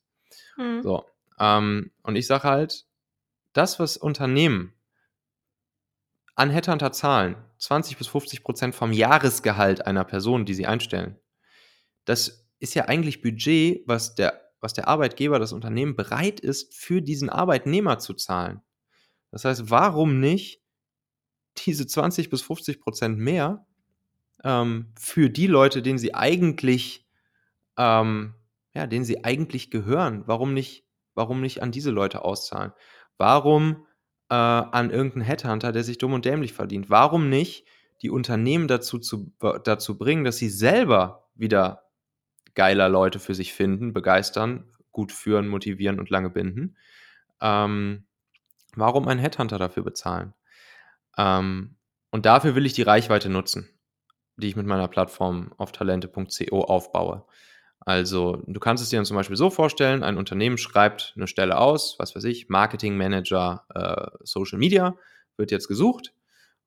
[0.57, 0.81] Mhm.
[0.83, 1.05] So.
[1.39, 2.85] Ähm, und ich sage halt,
[3.53, 4.73] das, was Unternehmen
[6.35, 11.19] an Headhunter zahlen, 20 bis 50 Prozent vom Jahresgehalt einer Person, die sie einstellen,
[12.05, 17.01] das ist ja eigentlich Budget, was der was der Arbeitgeber, das Unternehmen bereit ist, für
[17.01, 18.61] diesen Arbeitnehmer zu zahlen.
[19.29, 20.61] Das heißt, warum nicht
[21.65, 23.65] diese 20 bis 50 Prozent mehr
[24.43, 27.05] ähm, für die Leute, denen sie eigentlich,
[27.77, 28.35] ähm,
[28.73, 30.23] ja, denen sie eigentlich gehören?
[30.27, 32.71] Warum nicht, warum nicht an diese Leute auszahlen?
[33.17, 33.85] Warum
[34.29, 36.89] äh, an irgendeinen Headhunter, der sich dumm und dämlich verdient?
[36.89, 37.65] Warum nicht
[38.01, 39.31] die Unternehmen dazu, zu,
[39.63, 41.82] dazu bringen, dass sie selber wieder
[42.55, 46.77] geiler Leute für sich finden, begeistern, gut führen, motivieren und lange binden.
[47.41, 48.05] Ähm,
[48.75, 50.33] warum einen Headhunter dafür bezahlen?
[51.17, 51.75] Ähm,
[52.11, 53.69] und dafür will ich die Reichweite nutzen,
[54.37, 57.25] die ich mit meiner Plattform auf talente.co aufbaue.
[57.79, 61.57] Also du kannst es dir dann zum Beispiel so vorstellen, ein Unternehmen schreibt eine Stelle
[61.57, 64.95] aus, was weiß ich, Marketing Manager äh, Social Media,
[65.35, 66.13] wird jetzt gesucht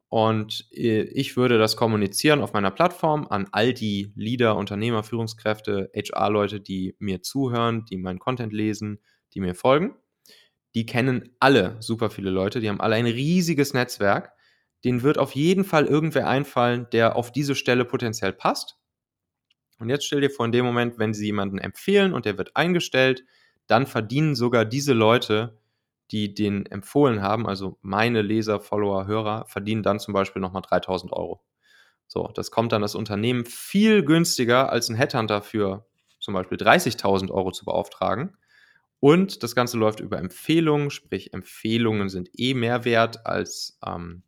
[0.08, 5.90] und äh, ich würde das kommunizieren auf meiner Plattform an all die Leader, Unternehmer, Führungskräfte,
[5.94, 9.00] HR-Leute, die mir zuhören, die meinen Content lesen,
[9.34, 9.96] die mir folgen.
[10.74, 14.32] Die kennen alle super viele Leute, die haben alle ein riesiges Netzwerk.
[14.84, 18.76] Denen wird auf jeden Fall irgendwer einfallen, der auf diese Stelle potenziell passt.
[19.78, 22.54] Und jetzt stell dir vor, in dem Moment, wenn sie jemanden empfehlen und der wird
[22.56, 23.24] eingestellt,
[23.66, 25.58] dann verdienen sogar diese Leute
[26.10, 31.12] die den empfohlen haben, also meine Leser, Follower, Hörer, verdienen dann zum Beispiel nochmal 3000
[31.12, 31.42] Euro.
[32.06, 35.86] So, das kommt dann das Unternehmen viel günstiger als ein Headhunter für
[36.20, 38.36] zum Beispiel 30.000 Euro zu beauftragen.
[39.00, 44.22] Und das Ganze läuft über Empfehlungen, sprich Empfehlungen sind eh mehr wert als, ähm,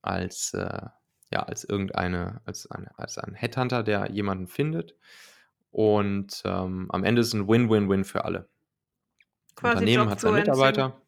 [0.00, 0.86] als, äh,
[1.30, 4.96] ja, als irgendeine, als, eine, als ein Headhunter, der jemanden findet.
[5.70, 8.48] Und ähm, am Ende ist es ein Win-Win-Win für alle.
[9.56, 11.00] Quasi Unternehmen hat seine Mitarbeiter.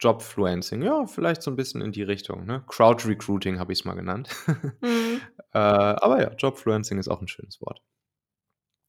[0.00, 2.46] Jobfluencing, ja, vielleicht so ein bisschen in die Richtung.
[2.46, 2.64] Ne?
[2.66, 4.30] Crowd Recruiting habe ich es mal genannt.
[4.80, 5.20] mhm.
[5.52, 7.82] äh, aber ja, Jobfluencing ist auch ein schönes Wort.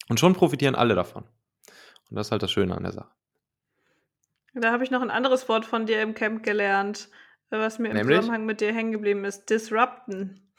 [0.07, 1.23] Und schon profitieren alle davon.
[2.09, 3.11] Und das ist halt das Schöne an der Sache.
[4.53, 7.09] Da habe ich noch ein anderes Wort von dir im Camp gelernt,
[7.49, 8.03] was mir Nämlich?
[8.03, 9.49] im Zusammenhang mit dir hängen geblieben ist.
[9.49, 10.51] Disrupten.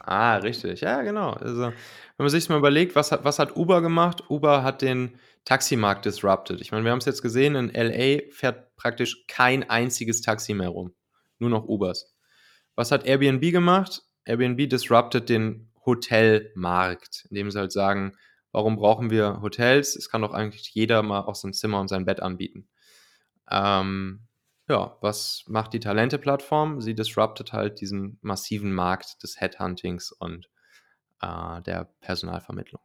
[0.00, 0.80] Ah, richtig.
[0.80, 1.30] Ja, genau.
[1.32, 1.74] Also, wenn
[2.16, 4.24] man sich mal überlegt, was hat, was hat Uber gemacht?
[4.30, 6.60] Uber hat den Taximarkt disrupted.
[6.60, 10.68] Ich meine, wir haben es jetzt gesehen, in LA fährt praktisch kein einziges Taxi mehr
[10.68, 10.94] rum.
[11.38, 12.14] Nur noch Ubers.
[12.76, 14.02] Was hat Airbnb gemacht?
[14.24, 18.16] Airbnb disrupted den Hotelmarkt, indem sie halt sagen,
[18.52, 19.96] warum brauchen wir Hotels?
[19.96, 22.68] Es kann doch eigentlich jeder mal auch sein Zimmer und sein Bett anbieten.
[23.50, 24.26] Ähm,
[24.68, 26.80] ja, was macht die Talente-Plattform?
[26.80, 30.48] Sie disruptet halt diesen massiven Markt des Headhuntings und
[31.20, 32.82] äh, der Personalvermittlung.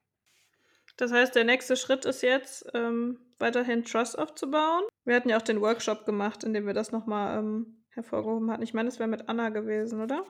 [0.98, 4.84] Das heißt, der nächste Schritt ist jetzt, ähm, weiterhin Trust aufzubauen.
[5.04, 8.64] Wir hatten ja auch den Workshop gemacht, in dem wir das nochmal ähm, hervorgehoben hatten.
[8.64, 10.26] Ich meine, das wäre mit Anna gewesen, oder?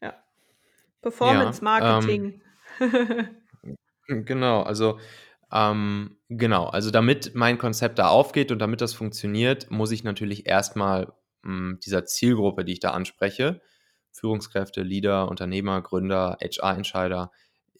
[0.00, 0.14] Ja.
[1.02, 2.42] Performance Marketing.
[2.80, 3.36] Ähm,
[4.24, 4.98] genau, also
[5.52, 10.46] ähm, genau, also damit mein Konzept da aufgeht und damit das funktioniert, muss ich natürlich
[10.46, 13.60] erstmal hm, dieser Zielgruppe, die ich da anspreche,
[14.12, 17.32] Führungskräfte, Leader, Unternehmer, Gründer, HR-Entscheider,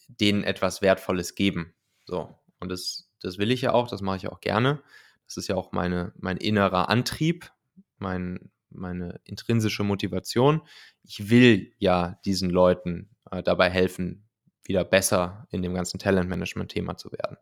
[0.08, 1.74] denen etwas Wertvolles geben.
[2.10, 4.82] So, und das, das will ich ja auch, das mache ich auch gerne.
[5.26, 7.52] Das ist ja auch meine, mein innerer Antrieb,
[7.98, 10.62] mein, meine intrinsische Motivation.
[11.04, 14.28] Ich will ja diesen Leuten äh, dabei helfen,
[14.64, 17.36] wieder besser in dem ganzen Talentmanagement-Thema zu werden.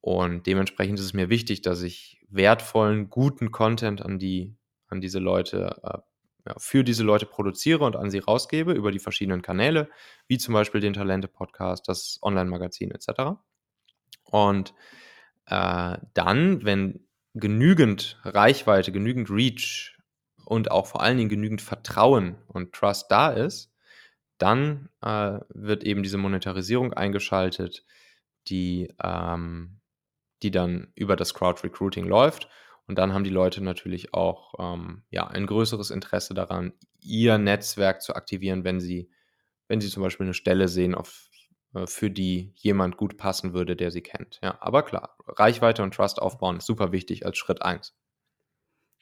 [0.00, 4.56] Und dementsprechend ist es mir wichtig, dass ich wertvollen, guten Content an die,
[4.86, 5.98] an diese Leute, äh,
[6.46, 9.88] ja, für diese Leute produziere und an sie rausgebe über die verschiedenen Kanäle,
[10.28, 13.42] wie zum Beispiel den Talente-Podcast, das Online-Magazin etc.
[14.24, 14.74] Und
[15.46, 19.96] äh, dann, wenn genügend Reichweite, genügend Reach
[20.44, 23.72] und auch vor allen Dingen genügend Vertrauen und Trust da ist,
[24.38, 27.84] dann äh, wird eben diese Monetarisierung eingeschaltet,
[28.48, 29.80] die, ähm,
[30.42, 32.48] die dann über das Crowd Recruiting läuft.
[32.88, 38.02] Und dann haben die Leute natürlich auch ähm, ja, ein größeres Interesse daran, ihr Netzwerk
[38.02, 39.10] zu aktivieren, wenn sie,
[39.68, 41.28] wenn sie zum Beispiel eine Stelle sehen, auf,
[41.86, 44.38] für die jemand gut passen würde, der sie kennt.
[44.42, 47.94] Ja, aber klar, Reichweite und Trust aufbauen ist super wichtig als Schritt 1.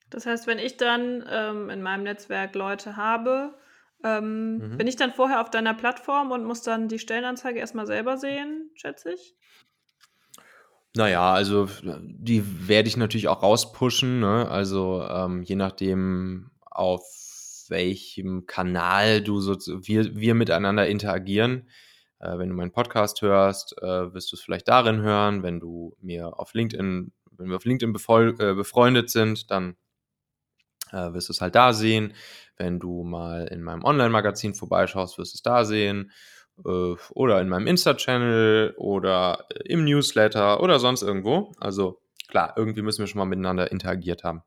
[0.09, 3.55] Das heißt, wenn ich dann ähm, in meinem Netzwerk Leute habe,
[4.03, 4.79] ähm, mhm.
[4.79, 8.71] Bin ich dann vorher auf deiner Plattform und muss dann die Stellenanzeige erstmal selber sehen,
[8.75, 9.35] schätze ich?
[10.97, 14.21] Naja, also die werde ich natürlich auch rauspushen.
[14.21, 14.49] Ne?
[14.49, 17.05] Also ähm, je nachdem, auf
[17.69, 19.57] welchem Kanal du so,
[19.87, 21.69] wir, wir miteinander interagieren.
[22.21, 25.43] Äh, wenn du meinen Podcast hörst, äh, wirst du es vielleicht darin hören.
[25.43, 29.77] Wenn du mir auf LinkedIn, wenn wir auf LinkedIn äh, befreundet sind, dann
[30.93, 32.15] äh, wirst du es halt da sehen.
[32.57, 36.13] Wenn du mal in meinem Online-Magazin vorbeischaust, wirst du es da sehen.
[36.65, 41.53] Äh, oder in meinem Insta-Channel oder äh, im Newsletter oder sonst irgendwo.
[41.59, 44.43] Also klar, irgendwie müssen wir schon mal miteinander interagiert haben.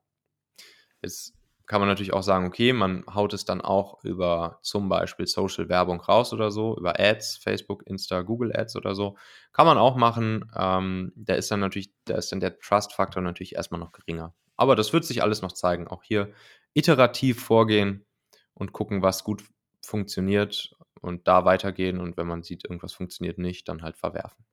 [1.01, 1.33] Jetzt
[1.65, 5.69] kann man natürlich auch sagen, okay, man haut es dann auch über zum Beispiel Social
[5.69, 9.17] Werbung raus oder so, über Ads, Facebook, Insta, Google Ads oder so.
[9.53, 10.51] Kann man auch machen.
[10.55, 14.33] Ähm, da ist dann natürlich, da ist dann der Trust-Faktor natürlich erstmal noch geringer.
[14.57, 15.87] Aber das wird sich alles noch zeigen.
[15.87, 16.33] Auch hier
[16.73, 18.05] iterativ vorgehen
[18.53, 19.43] und gucken, was gut
[19.81, 21.99] funktioniert und da weitergehen.
[21.99, 24.45] Und wenn man sieht, irgendwas funktioniert nicht, dann halt verwerfen.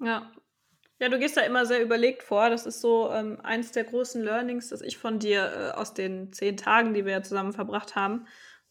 [0.00, 0.30] Ja.
[1.00, 2.50] Ja, du gehst da immer sehr überlegt vor.
[2.50, 6.30] Das ist so ähm, eins der großen Learnings, das ich von dir äh, aus den
[6.32, 8.26] zehn Tagen, die wir ja zusammen verbracht haben,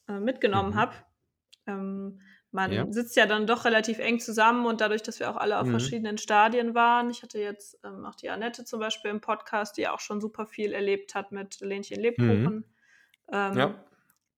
[0.08, 0.76] äh, mitgenommen mhm.
[0.76, 0.94] habe.
[1.66, 2.22] Ähm,
[2.52, 2.86] man ja.
[2.92, 5.72] sitzt ja dann doch relativ eng zusammen und dadurch, dass wir auch alle auf mhm.
[5.72, 7.10] verschiedenen Stadien waren.
[7.10, 10.46] Ich hatte jetzt ähm, auch die Annette zum Beispiel im Podcast, die auch schon super
[10.46, 12.44] viel erlebt hat mit Lähnchen Lebkuchen.
[12.44, 12.64] Mhm.
[13.32, 13.86] Ähm, ja.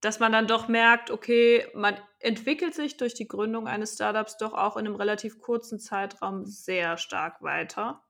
[0.02, 4.54] Dass man dann doch merkt, okay, man entwickelt sich durch die Gründung eines Startups doch
[4.54, 8.04] auch in einem relativ kurzen Zeitraum sehr stark weiter.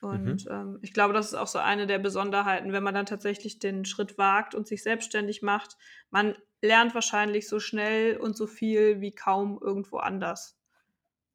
[0.00, 0.50] Und mhm.
[0.50, 3.84] ähm, ich glaube, das ist auch so eine der Besonderheiten, wenn man dann tatsächlich den
[3.84, 5.76] Schritt wagt und sich selbstständig macht.
[6.10, 10.58] Man lernt wahrscheinlich so schnell und so viel wie kaum irgendwo anders.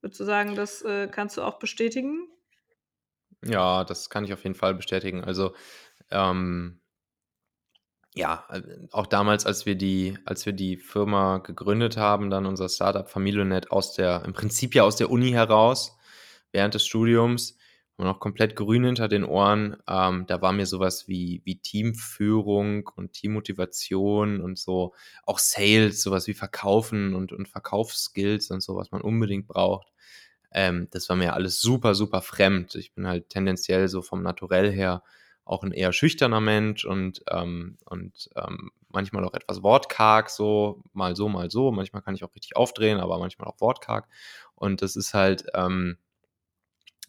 [0.00, 2.28] Würdest du sagen, das äh, kannst du auch bestätigen?
[3.44, 5.24] Ja, das kann ich auf jeden Fall bestätigen.
[5.24, 5.54] Also
[6.10, 6.79] ähm,
[8.14, 12.68] ja, äh, auch damals, als wir die, als wir die Firma gegründet haben, dann unser
[12.68, 15.96] Startup Familionet aus der, im Prinzip ja aus der Uni heraus,
[16.52, 17.56] während des Studiums,
[18.00, 19.76] und noch komplett grün hinter den Ohren.
[19.86, 24.94] Ähm, da war mir sowas wie, wie Teamführung und Teammotivation und so,
[25.24, 29.92] auch Sales, sowas wie Verkaufen und, und Verkaufsskills und so, was man unbedingt braucht.
[30.50, 32.74] Ähm, das war mir alles super, super fremd.
[32.74, 35.02] Ich bin halt tendenziell so vom Naturell her
[35.50, 41.16] auch ein eher schüchterner Mensch und, ähm, und ähm, manchmal auch etwas wortkarg, so mal
[41.16, 41.72] so, mal so.
[41.72, 44.06] Manchmal kann ich auch richtig aufdrehen, aber manchmal auch wortkarg.
[44.54, 45.98] Und das ist halt, ähm,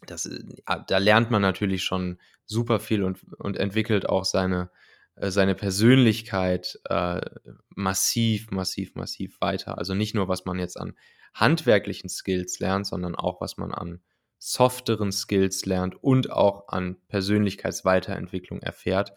[0.06, 0.42] das, äh,
[0.88, 4.70] da lernt man natürlich schon super viel und, und entwickelt auch seine,
[5.14, 7.20] äh, seine Persönlichkeit äh,
[7.68, 9.78] massiv, massiv, massiv weiter.
[9.78, 10.96] Also nicht nur, was man jetzt an
[11.32, 14.02] handwerklichen Skills lernt, sondern auch, was man an
[14.44, 19.12] softeren Skills lernt und auch an Persönlichkeitsweiterentwicklung erfährt.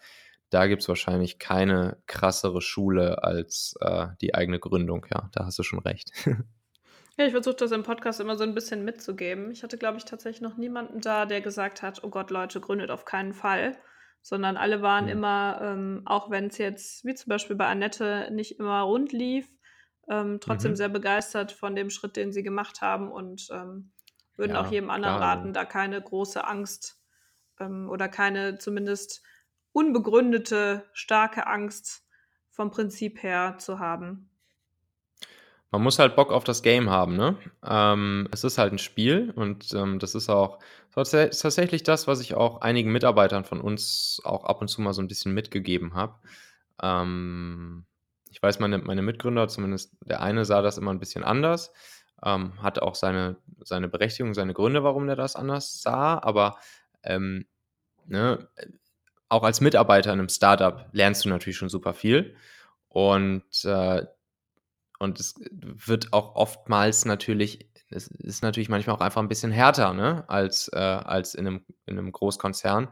[0.50, 5.04] Da gibt es wahrscheinlich keine krassere Schule als äh, die eigene Gründung.
[5.12, 6.10] Ja, da hast du schon recht.
[7.18, 9.50] Ja, ich versuche das im Podcast immer so ein bisschen mitzugeben.
[9.50, 12.90] Ich hatte, glaube ich, tatsächlich noch niemanden da, der gesagt hat, oh Gott, Leute, gründet
[12.90, 13.78] auf keinen Fall.
[14.20, 15.10] Sondern alle waren mhm.
[15.12, 19.48] immer, ähm, auch wenn es jetzt, wie zum Beispiel bei Annette, nicht immer rund lief,
[20.10, 20.76] ähm, trotzdem mhm.
[20.76, 23.92] sehr begeistert von dem Schritt, den sie gemacht haben und ähm,
[24.36, 25.36] würden ja, auch jedem anderen klar.
[25.36, 27.00] raten, da keine große Angst
[27.60, 29.22] ähm, oder keine zumindest
[29.72, 32.04] unbegründete, starke Angst
[32.50, 34.30] vom Prinzip her zu haben.
[35.70, 37.36] Man muss halt Bock auf das Game haben, ne?
[37.62, 40.58] Ähm, es ist halt ein Spiel und ähm, das ist auch
[40.94, 45.02] tatsächlich das, was ich auch einigen Mitarbeitern von uns auch ab und zu mal so
[45.02, 46.14] ein bisschen mitgegeben habe.
[46.80, 47.84] Ähm,
[48.30, 51.72] ich weiß, meine, meine Mitgründer, zumindest der eine, sah das immer ein bisschen anders,
[52.24, 56.58] ähm, hatte auch seine, seine Berechtigung, seine Gründe, warum er das anders sah, aber
[57.02, 57.46] ähm,
[58.06, 58.48] ne,
[59.28, 62.36] auch als Mitarbeiter in einem Startup lernst du natürlich schon super viel
[62.88, 64.06] und äh,
[64.98, 69.92] und es wird auch oftmals natürlich, es ist natürlich manchmal auch einfach ein bisschen härter,
[69.92, 72.88] ne, als, äh, als in einem, in einem Großkonzern.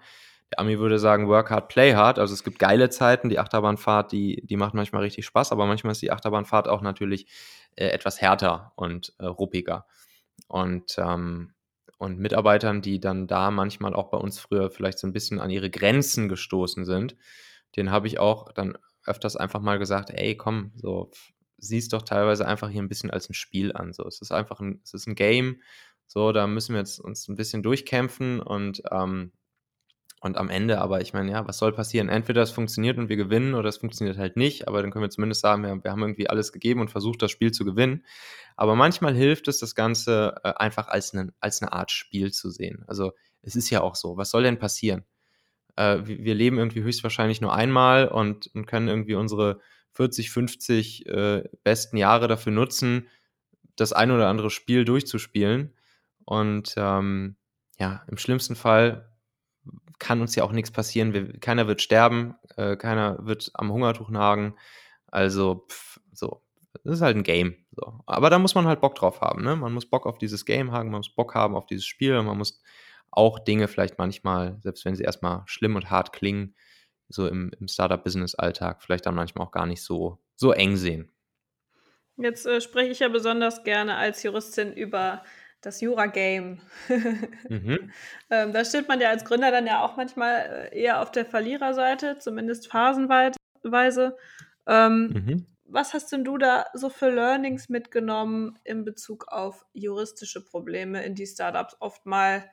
[0.52, 2.18] Der Ami würde sagen, work hard, play hard.
[2.18, 5.92] Also es gibt geile Zeiten, die Achterbahnfahrt, die, die macht manchmal richtig Spaß, aber manchmal
[5.92, 7.26] ist die Achterbahnfahrt auch natürlich
[7.76, 9.86] äh, etwas härter und äh, ruppiger.
[10.48, 11.54] Und, ähm,
[11.98, 15.50] und Mitarbeitern, die dann da manchmal auch bei uns früher vielleicht so ein bisschen an
[15.50, 17.16] ihre Grenzen gestoßen sind,
[17.76, 21.10] denen habe ich auch dann öfters einfach mal gesagt, ey, komm, so
[21.58, 23.92] siehst doch teilweise einfach hier ein bisschen als ein Spiel an.
[23.92, 25.60] So, es ist einfach ein, es ist ein Game.
[26.06, 29.32] So, da müssen wir jetzt uns ein bisschen durchkämpfen und, ähm,
[30.24, 32.08] und am Ende, aber ich meine, ja, was soll passieren?
[32.08, 35.10] Entweder es funktioniert und wir gewinnen oder es funktioniert halt nicht, aber dann können wir
[35.10, 38.06] zumindest sagen, wir, wir haben irgendwie alles gegeben und versucht, das Spiel zu gewinnen.
[38.56, 42.48] Aber manchmal hilft es, das Ganze äh, einfach als, eine, als eine Art Spiel zu
[42.48, 42.84] sehen.
[42.86, 43.12] Also
[43.42, 45.04] es ist ja auch so, was soll denn passieren?
[45.76, 49.60] Äh, wir leben irgendwie höchstwahrscheinlich nur einmal und, und können irgendwie unsere
[49.92, 53.08] 40, 50 äh, besten Jahre dafür nutzen,
[53.76, 55.74] das ein oder andere Spiel durchzuspielen.
[56.24, 57.36] Und ähm,
[57.78, 59.10] ja, im schlimmsten Fall
[59.98, 61.12] kann uns ja auch nichts passieren.
[61.12, 64.56] Wir, keiner wird sterben, äh, keiner wird am Hungertuch nagen.
[65.06, 66.42] Also, pff, so,
[66.82, 67.56] das ist halt ein Game.
[67.72, 68.00] So.
[68.06, 69.42] Aber da muss man halt Bock drauf haben.
[69.42, 69.56] Ne?
[69.56, 72.38] Man muss Bock auf dieses Game haben, man muss Bock haben auf dieses Spiel, man
[72.38, 72.60] muss
[73.10, 76.54] auch Dinge vielleicht manchmal, selbst wenn sie erstmal schlimm und hart klingen,
[77.08, 81.12] so im, im Startup-Business-Alltag vielleicht dann manchmal auch gar nicht so, so eng sehen.
[82.16, 85.22] Jetzt äh, spreche ich ja besonders gerne als Juristin über
[85.66, 86.60] das Jura-Game.
[87.48, 87.90] mhm.
[88.30, 91.26] ähm, da steht man ja als Gründer dann ja auch manchmal äh, eher auf der
[91.26, 94.16] Verliererseite, zumindest phasenweise.
[94.66, 95.46] Ähm, mhm.
[95.66, 101.14] Was hast denn du da so für Learnings mitgenommen in Bezug auf juristische Probleme, in
[101.14, 102.48] die Startups oft mal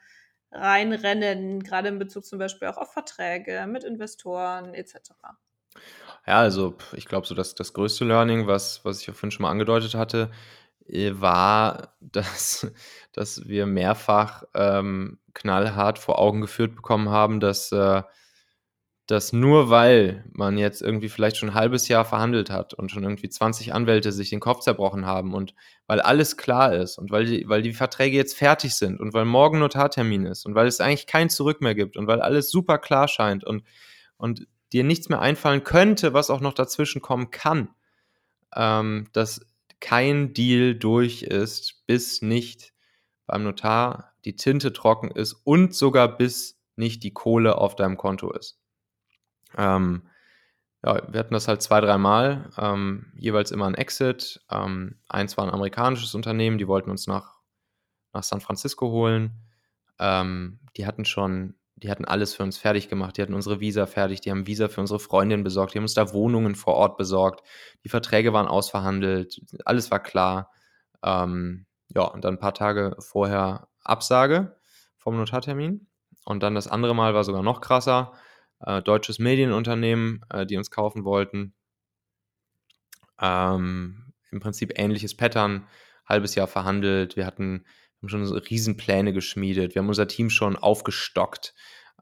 [0.52, 5.12] reinrennen, gerade in Bezug zum Beispiel auch auf Verträge mit Investoren etc.?
[6.28, 9.52] Ja, also ich glaube, so das, das größte Learning, was, was ich vorhin schon mal
[9.52, 10.32] angedeutet hatte,
[10.88, 12.72] war, dass,
[13.14, 18.04] dass wir mehrfach ähm, knallhart vor Augen geführt bekommen haben, dass äh,
[19.12, 23.04] dass nur weil man jetzt irgendwie vielleicht schon ein halbes Jahr verhandelt hat und schon
[23.04, 25.54] irgendwie 20 Anwälte sich den Kopf zerbrochen haben und
[25.86, 29.26] weil alles klar ist und weil die, weil die Verträge jetzt fertig sind und weil
[29.26, 32.78] morgen Notartermin ist und weil es eigentlich kein Zurück mehr gibt und weil alles super
[32.78, 33.64] klar scheint und,
[34.16, 37.68] und dir nichts mehr einfallen könnte, was auch noch dazwischen kommen kann,
[38.56, 39.42] ähm, dass
[39.82, 42.74] kein Deal durch ist, bis nicht
[43.26, 48.32] beim Notar die Tinte trocken ist und sogar bis nicht die Kohle auf deinem Konto
[48.32, 48.60] ist.
[49.58, 50.04] Ähm,
[50.84, 54.42] ja, wir hatten das halt zwei, dreimal, ähm, jeweils immer ein Exit.
[54.50, 57.40] Ähm, eins war ein amerikanisches Unternehmen, die wollten uns nach,
[58.14, 59.32] nach San Francisco holen.
[60.00, 63.18] Ähm, die hatten schon, die hatten alles für uns fertig gemacht.
[63.18, 65.94] Die hatten unsere Visa fertig, die haben Visa für unsere Freundin besorgt, die haben uns
[65.94, 67.42] da Wohnungen vor Ort besorgt.
[67.84, 70.52] Die Verträge waren ausverhandelt, alles war klar.
[71.04, 74.56] Ähm, ja, und dann ein paar Tage vorher Absage
[74.98, 75.88] vom Notartermin.
[76.26, 78.14] Und dann das andere Mal war sogar noch krasser
[78.60, 81.54] äh, deutsches Medienunternehmen, äh, die uns kaufen wollten.
[83.20, 85.68] Ähm, Im Prinzip ähnliches Pattern,
[86.06, 87.16] halbes Jahr verhandelt.
[87.16, 87.66] Wir hatten
[88.02, 89.76] haben schon so Riesenpläne geschmiedet.
[89.76, 91.54] Wir haben unser Team schon aufgestockt.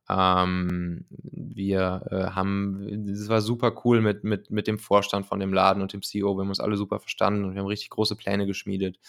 [0.10, 5.54] Ähm, wir äh, haben, es war super cool mit, mit, mit dem Vorstand von dem
[5.54, 6.36] Laden und dem CEO.
[6.36, 9.00] Wir haben uns alle super verstanden und wir haben richtig große Pläne geschmiedet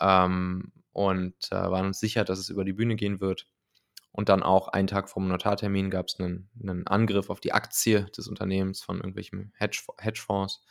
[0.00, 3.46] ähm, und äh, waren uns sicher, dass es über die Bühne gehen wird.
[4.12, 7.52] Und dann auch einen Tag vor dem Notartermin gab es einen, einen, Angriff auf die
[7.52, 10.62] Aktie des Unternehmens von irgendwelchen Hedge, Hedgefonds.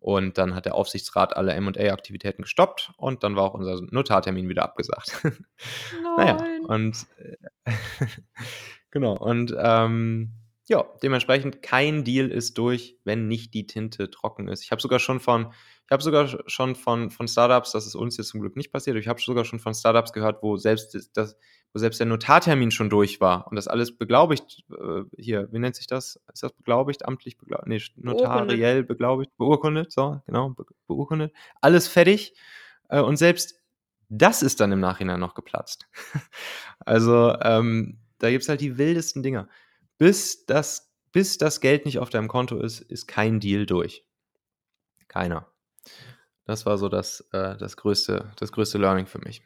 [0.00, 4.64] Und dann hat der Aufsichtsrat alle MA-Aktivitäten gestoppt und dann war auch unser Notartermin wieder
[4.64, 5.22] abgesagt.
[6.16, 7.36] naja, und äh,
[8.90, 10.32] genau, und ähm,
[10.70, 14.62] ja, dementsprechend kein Deal ist durch, wenn nicht die Tinte trocken ist.
[14.62, 15.52] Ich habe sogar schon von,
[15.84, 18.96] ich habe sogar schon von, von Startups, das ist uns jetzt zum Glück nicht passiert,
[18.96, 21.36] ich habe sogar schon von Startups gehört, wo selbst das,
[21.72, 25.76] wo selbst der Notartermin schon durch war und das alles beglaubigt, äh, hier, wie nennt
[25.76, 26.20] sich das?
[26.32, 27.68] Ist das beglaubigt, amtlich beglaubigt?
[27.68, 31.32] Nee, notariell beglaubigt, beurkundet, so, genau, be beurkundet.
[31.60, 32.34] Alles fertig
[32.88, 33.60] äh, und selbst
[34.10, 35.88] das ist dann im Nachhinein noch geplatzt.
[36.80, 39.48] also, ähm, da gibt es halt die wildesten Dinger.
[39.98, 44.04] Bis das, bis das Geld nicht auf deinem Konto ist, ist kein Deal durch.
[45.06, 45.46] Keiner.
[46.44, 49.42] Das war so das, äh, das, größte, das größte Learning für mich.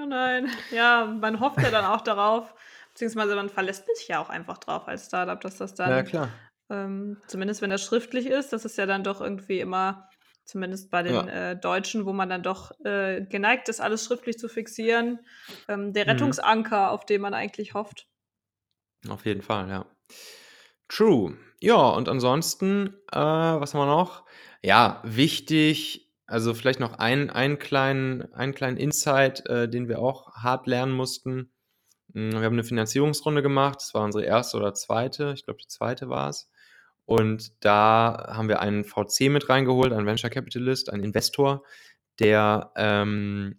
[0.00, 2.54] Oh nein, ja, man hofft ja dann auch darauf,
[2.92, 6.28] beziehungsweise man verlässt sich ja auch einfach drauf als Startup, dass das dann, ja, klar.
[6.70, 10.08] Ähm, zumindest wenn das schriftlich ist, das ist ja dann doch irgendwie immer,
[10.44, 11.50] zumindest bei den ja.
[11.50, 15.18] äh, Deutschen, wo man dann doch äh, geneigt ist, alles schriftlich zu fixieren,
[15.66, 16.10] ähm, der mhm.
[16.10, 16.88] Rettungsanker, mhm.
[16.90, 18.06] auf den man eigentlich hofft.
[19.08, 19.86] Auf jeden Fall, ja.
[20.88, 21.36] True.
[21.60, 24.24] Ja, und ansonsten, äh, was haben wir noch?
[24.62, 30.34] Ja, wichtig also vielleicht noch ein, einen, kleinen, einen kleinen Insight, äh, den wir auch
[30.34, 31.50] hart lernen mussten.
[32.12, 33.78] Hm, wir haben eine Finanzierungsrunde gemacht.
[33.80, 35.32] Das war unsere erste oder zweite.
[35.34, 36.50] Ich glaube, die zweite war es.
[37.06, 41.64] Und da haben wir einen VC mit reingeholt, einen Venture Capitalist, einen Investor,
[42.18, 43.58] der, ähm,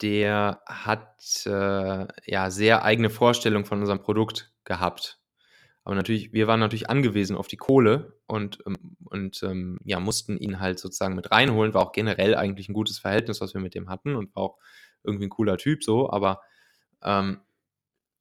[0.00, 5.19] der hat äh, ja sehr eigene Vorstellungen von unserem Produkt gehabt.
[5.84, 10.36] Aber natürlich, wir waren natürlich angewiesen auf die Kohle und, ähm, und ähm, ja, mussten
[10.36, 11.74] ihn halt sozusagen mit reinholen.
[11.74, 14.58] War auch generell eigentlich ein gutes Verhältnis, was wir mit dem hatten und war auch
[15.02, 16.40] irgendwie ein cooler Typ so, aber
[17.02, 17.40] ähm,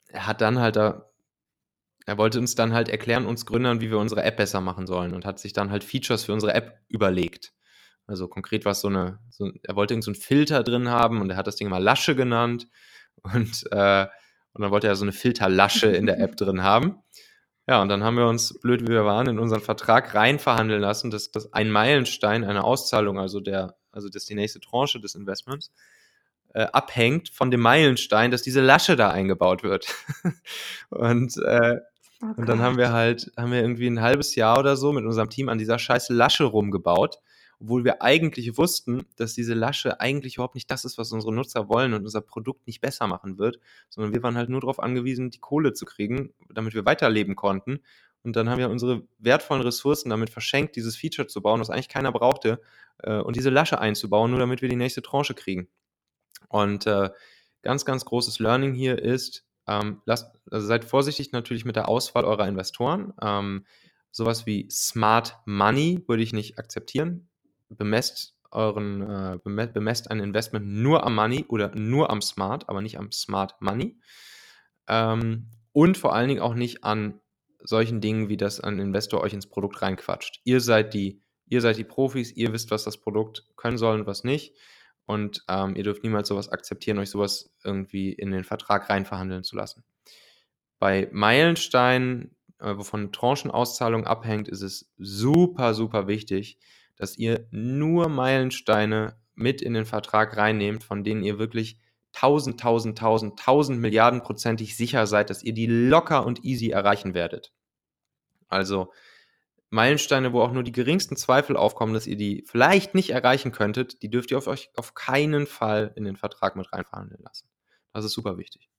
[0.07, 1.09] er hat dann halt da,
[2.05, 5.13] er wollte uns dann halt erklären, uns Gründern, wie wir unsere App besser machen sollen
[5.13, 7.53] und hat sich dann halt Features für unsere App überlegt.
[8.07, 11.21] Also konkret war es so eine, so, er wollte irgend so einen Filter drin haben
[11.21, 12.67] und er hat das Ding mal Lasche genannt
[13.21, 14.07] und, äh,
[14.53, 17.03] und dann wollte er so eine Filterlasche in der App drin haben.
[17.69, 21.11] Ja, und dann haben wir uns, blöd wie wir waren, in unseren Vertrag reinverhandeln lassen,
[21.11, 25.71] dass, dass ein Meilenstein einer Auszahlung, also der, also dass die nächste Tranche des Investments,
[26.55, 29.85] äh, abhängt von dem Meilenstein, dass diese Lasche da eingebaut wird.
[30.89, 31.75] und, äh,
[32.23, 35.05] oh und dann haben wir halt, haben wir irgendwie ein halbes Jahr oder so mit
[35.05, 37.19] unserem Team an dieser scheiß Lasche rumgebaut
[37.61, 41.67] obwohl wir eigentlich wussten, dass diese Lasche eigentlich überhaupt nicht das ist, was unsere Nutzer
[41.67, 45.29] wollen und unser Produkt nicht besser machen wird, sondern wir waren halt nur darauf angewiesen,
[45.29, 47.79] die Kohle zu kriegen, damit wir weiterleben konnten.
[48.23, 51.89] Und dann haben wir unsere wertvollen Ressourcen damit verschenkt, dieses Feature zu bauen, was eigentlich
[51.89, 52.61] keiner brauchte,
[52.99, 55.67] äh, und diese Lasche einzubauen, nur damit wir die nächste Tranche kriegen.
[56.47, 57.09] Und äh,
[57.61, 62.25] ganz, ganz großes Learning hier ist, ähm, lasst, also seid vorsichtig natürlich mit der Auswahl
[62.25, 63.13] eurer Investoren.
[63.21, 63.65] Ähm,
[64.11, 67.29] sowas wie Smart Money würde ich nicht akzeptieren
[67.69, 72.97] bemesst euren, äh, bemesst ein Investment nur am Money oder nur am Smart, aber nicht
[72.97, 73.99] am Smart Money.
[74.87, 77.19] Ähm, und vor allen Dingen auch nicht an
[77.61, 80.41] solchen Dingen, wie das ein Investor euch ins Produkt reinquatscht.
[80.43, 84.07] Ihr seid die, ihr seid die Profis, ihr wisst, was das Produkt können soll und
[84.07, 84.55] was nicht.
[85.05, 89.55] Und ähm, ihr dürft niemals sowas akzeptieren, euch sowas irgendwie in den Vertrag reinverhandeln zu
[89.55, 89.83] lassen.
[90.77, 96.59] Bei Meilensteinen, äh, wovon Tranchenauszahlung abhängt, ist es super, super wichtig,
[96.99, 101.79] dass ihr nur Meilensteine mit in den Vertrag reinnehmt, von denen ihr wirklich
[102.13, 107.13] 1000, 1000, 1000, 1000 Milliarden prozentig sicher seid, dass ihr die locker und easy erreichen
[107.13, 107.53] werdet.
[108.49, 108.91] Also
[109.69, 114.01] Meilensteine, wo auch nur die geringsten Zweifel aufkommen, dass ihr die vielleicht nicht erreichen könntet,
[114.01, 117.47] die dürft ihr auf euch auf keinen Fall in den Vertrag mit reinverhandeln lassen.
[117.93, 118.69] Das ist super wichtig.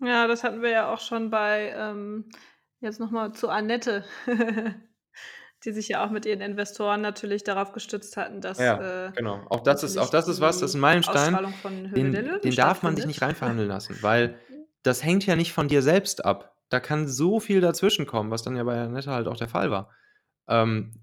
[0.00, 2.28] Ja, das hatten wir ja auch schon bei, ähm,
[2.80, 4.04] jetzt nochmal zu Annette.
[5.64, 9.40] die sich ja auch mit ihren Investoren natürlich darauf gestützt hatten, dass Ja, äh, genau.
[9.48, 11.36] Auch das ist auch das ist was, das ist ein Meilenstein,
[11.94, 14.38] den den darf man sich nicht reinverhandeln lassen, weil
[14.82, 16.54] das hängt ja nicht von dir selbst ab.
[16.68, 19.70] Da kann so viel dazwischen kommen, was dann ja bei Annette halt auch der Fall
[19.70, 19.90] war.
[20.48, 21.00] Ähm,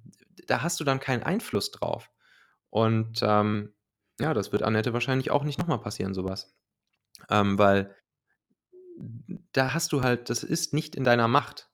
[0.47, 2.11] da hast du dann keinen Einfluss drauf.
[2.69, 3.73] Und, ähm,
[4.19, 6.53] ja, das wird Annette wahrscheinlich auch nicht nochmal passieren, sowas,
[7.29, 7.95] Ähm, weil
[9.53, 11.69] da hast du halt das ist nicht in deiner Macht.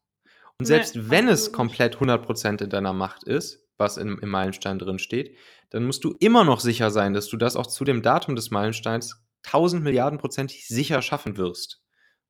[0.59, 4.77] Und selbst nee, wenn es komplett 100% in deiner Macht ist, was im, im Meilenstein
[4.77, 5.37] drin steht,
[5.69, 8.51] dann musst du immer noch sicher sein, dass du das auch zu dem Datum des
[8.51, 11.81] Meilensteins 1000 Milliarden prozentig sicher schaffen wirst.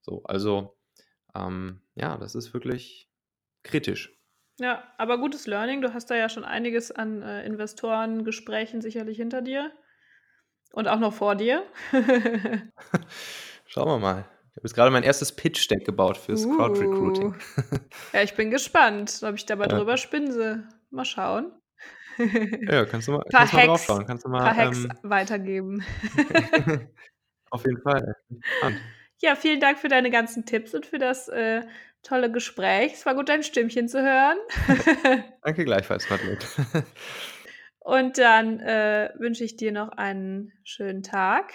[0.01, 0.77] So, also
[1.35, 3.09] ähm, ja, das ist wirklich
[3.63, 4.15] kritisch.
[4.59, 5.81] Ja, aber gutes Learning.
[5.81, 9.71] Du hast da ja schon einiges an äh, Investorengesprächen sicherlich hinter dir
[10.73, 11.63] und auch noch vor dir.
[13.65, 14.38] Schauen wir mal.
[14.59, 16.57] Habe jetzt gerade mein erstes Pitch-Deck gebaut fürs uh.
[16.57, 17.33] Crowd-Recruiting.
[18.13, 19.77] ja, ich bin gespannt, ob ich dabei ja.
[19.77, 20.67] drüber spinse.
[20.89, 21.53] Mal schauen.
[22.17, 24.05] ja, kannst du mal, kannst mal drauf schauen.
[24.05, 25.81] Kannst du mal, paar Hacks ähm, weitergeben.
[27.51, 28.15] Auf jeden Fall.
[29.21, 31.63] Ja, vielen Dank für deine ganzen Tipps und für das äh,
[32.03, 32.93] tolle Gespräch.
[32.93, 34.37] Es war gut, dein Stimmchen zu hören.
[35.43, 36.39] Danke gleichfalls, Madeleine.
[37.79, 41.51] und dann äh, wünsche ich dir noch einen schönen Tag.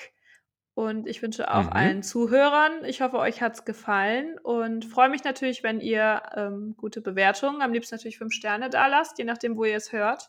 [0.75, 1.72] Und ich wünsche auch mhm.
[1.72, 6.75] allen Zuhörern, ich hoffe, euch hat es gefallen und freue mich natürlich, wenn ihr ähm,
[6.77, 10.29] gute Bewertungen, am liebsten natürlich fünf Sterne da lasst, je nachdem, wo ihr es hört.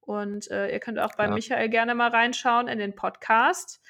[0.00, 1.30] Und äh, ihr könnt auch bei ja.
[1.30, 3.82] Michael gerne mal reinschauen in den Podcast,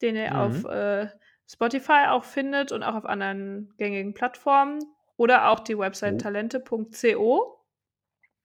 [0.00, 0.36] den ihr mhm.
[0.36, 1.08] auf äh,
[1.46, 4.80] Spotify auch findet und auch auf anderen gängigen Plattformen
[5.16, 6.18] oder auch die Website oh.
[6.18, 7.63] talente.co.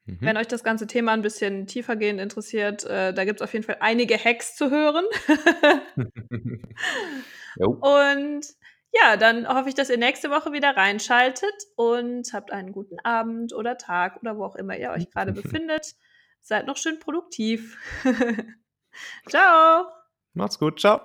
[0.09, 0.17] Mhm.
[0.21, 3.65] Wenn euch das ganze Thema ein bisschen tiefergehend interessiert, äh, da gibt es auf jeden
[3.65, 5.05] Fall einige Hacks zu hören.
[7.57, 8.45] und
[8.91, 13.53] ja, dann hoffe ich, dass ihr nächste Woche wieder reinschaltet und habt einen guten Abend
[13.53, 15.93] oder Tag oder wo auch immer ihr euch gerade befindet.
[16.41, 17.77] Seid noch schön produktiv.
[19.29, 19.85] ciao.
[20.33, 20.79] Macht's gut.
[20.79, 21.01] Ciao.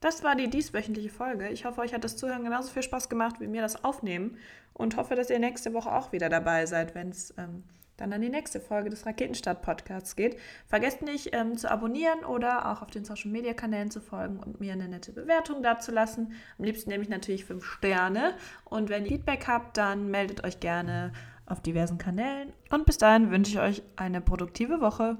[0.00, 1.48] Das war die dieswöchentliche Folge.
[1.48, 4.38] Ich hoffe, euch hat das Zuhören genauso viel Spaß gemacht wie mir das Aufnehmen
[4.72, 7.64] und hoffe, dass ihr nächste Woche auch wieder dabei seid, wenn es ähm,
[8.00, 10.38] dann an die nächste Folge des Raketenstart-Podcasts geht.
[10.66, 14.88] Vergesst nicht ähm, zu abonnieren oder auch auf den Social-Media-Kanälen zu folgen und mir eine
[14.88, 16.32] nette Bewertung dazulassen.
[16.58, 18.34] Am liebsten nehme ich natürlich fünf Sterne.
[18.64, 21.12] Und wenn ihr Feedback habt, dann meldet euch gerne
[21.44, 22.52] auf diversen Kanälen.
[22.70, 25.18] Und bis dahin wünsche ich euch eine produktive Woche.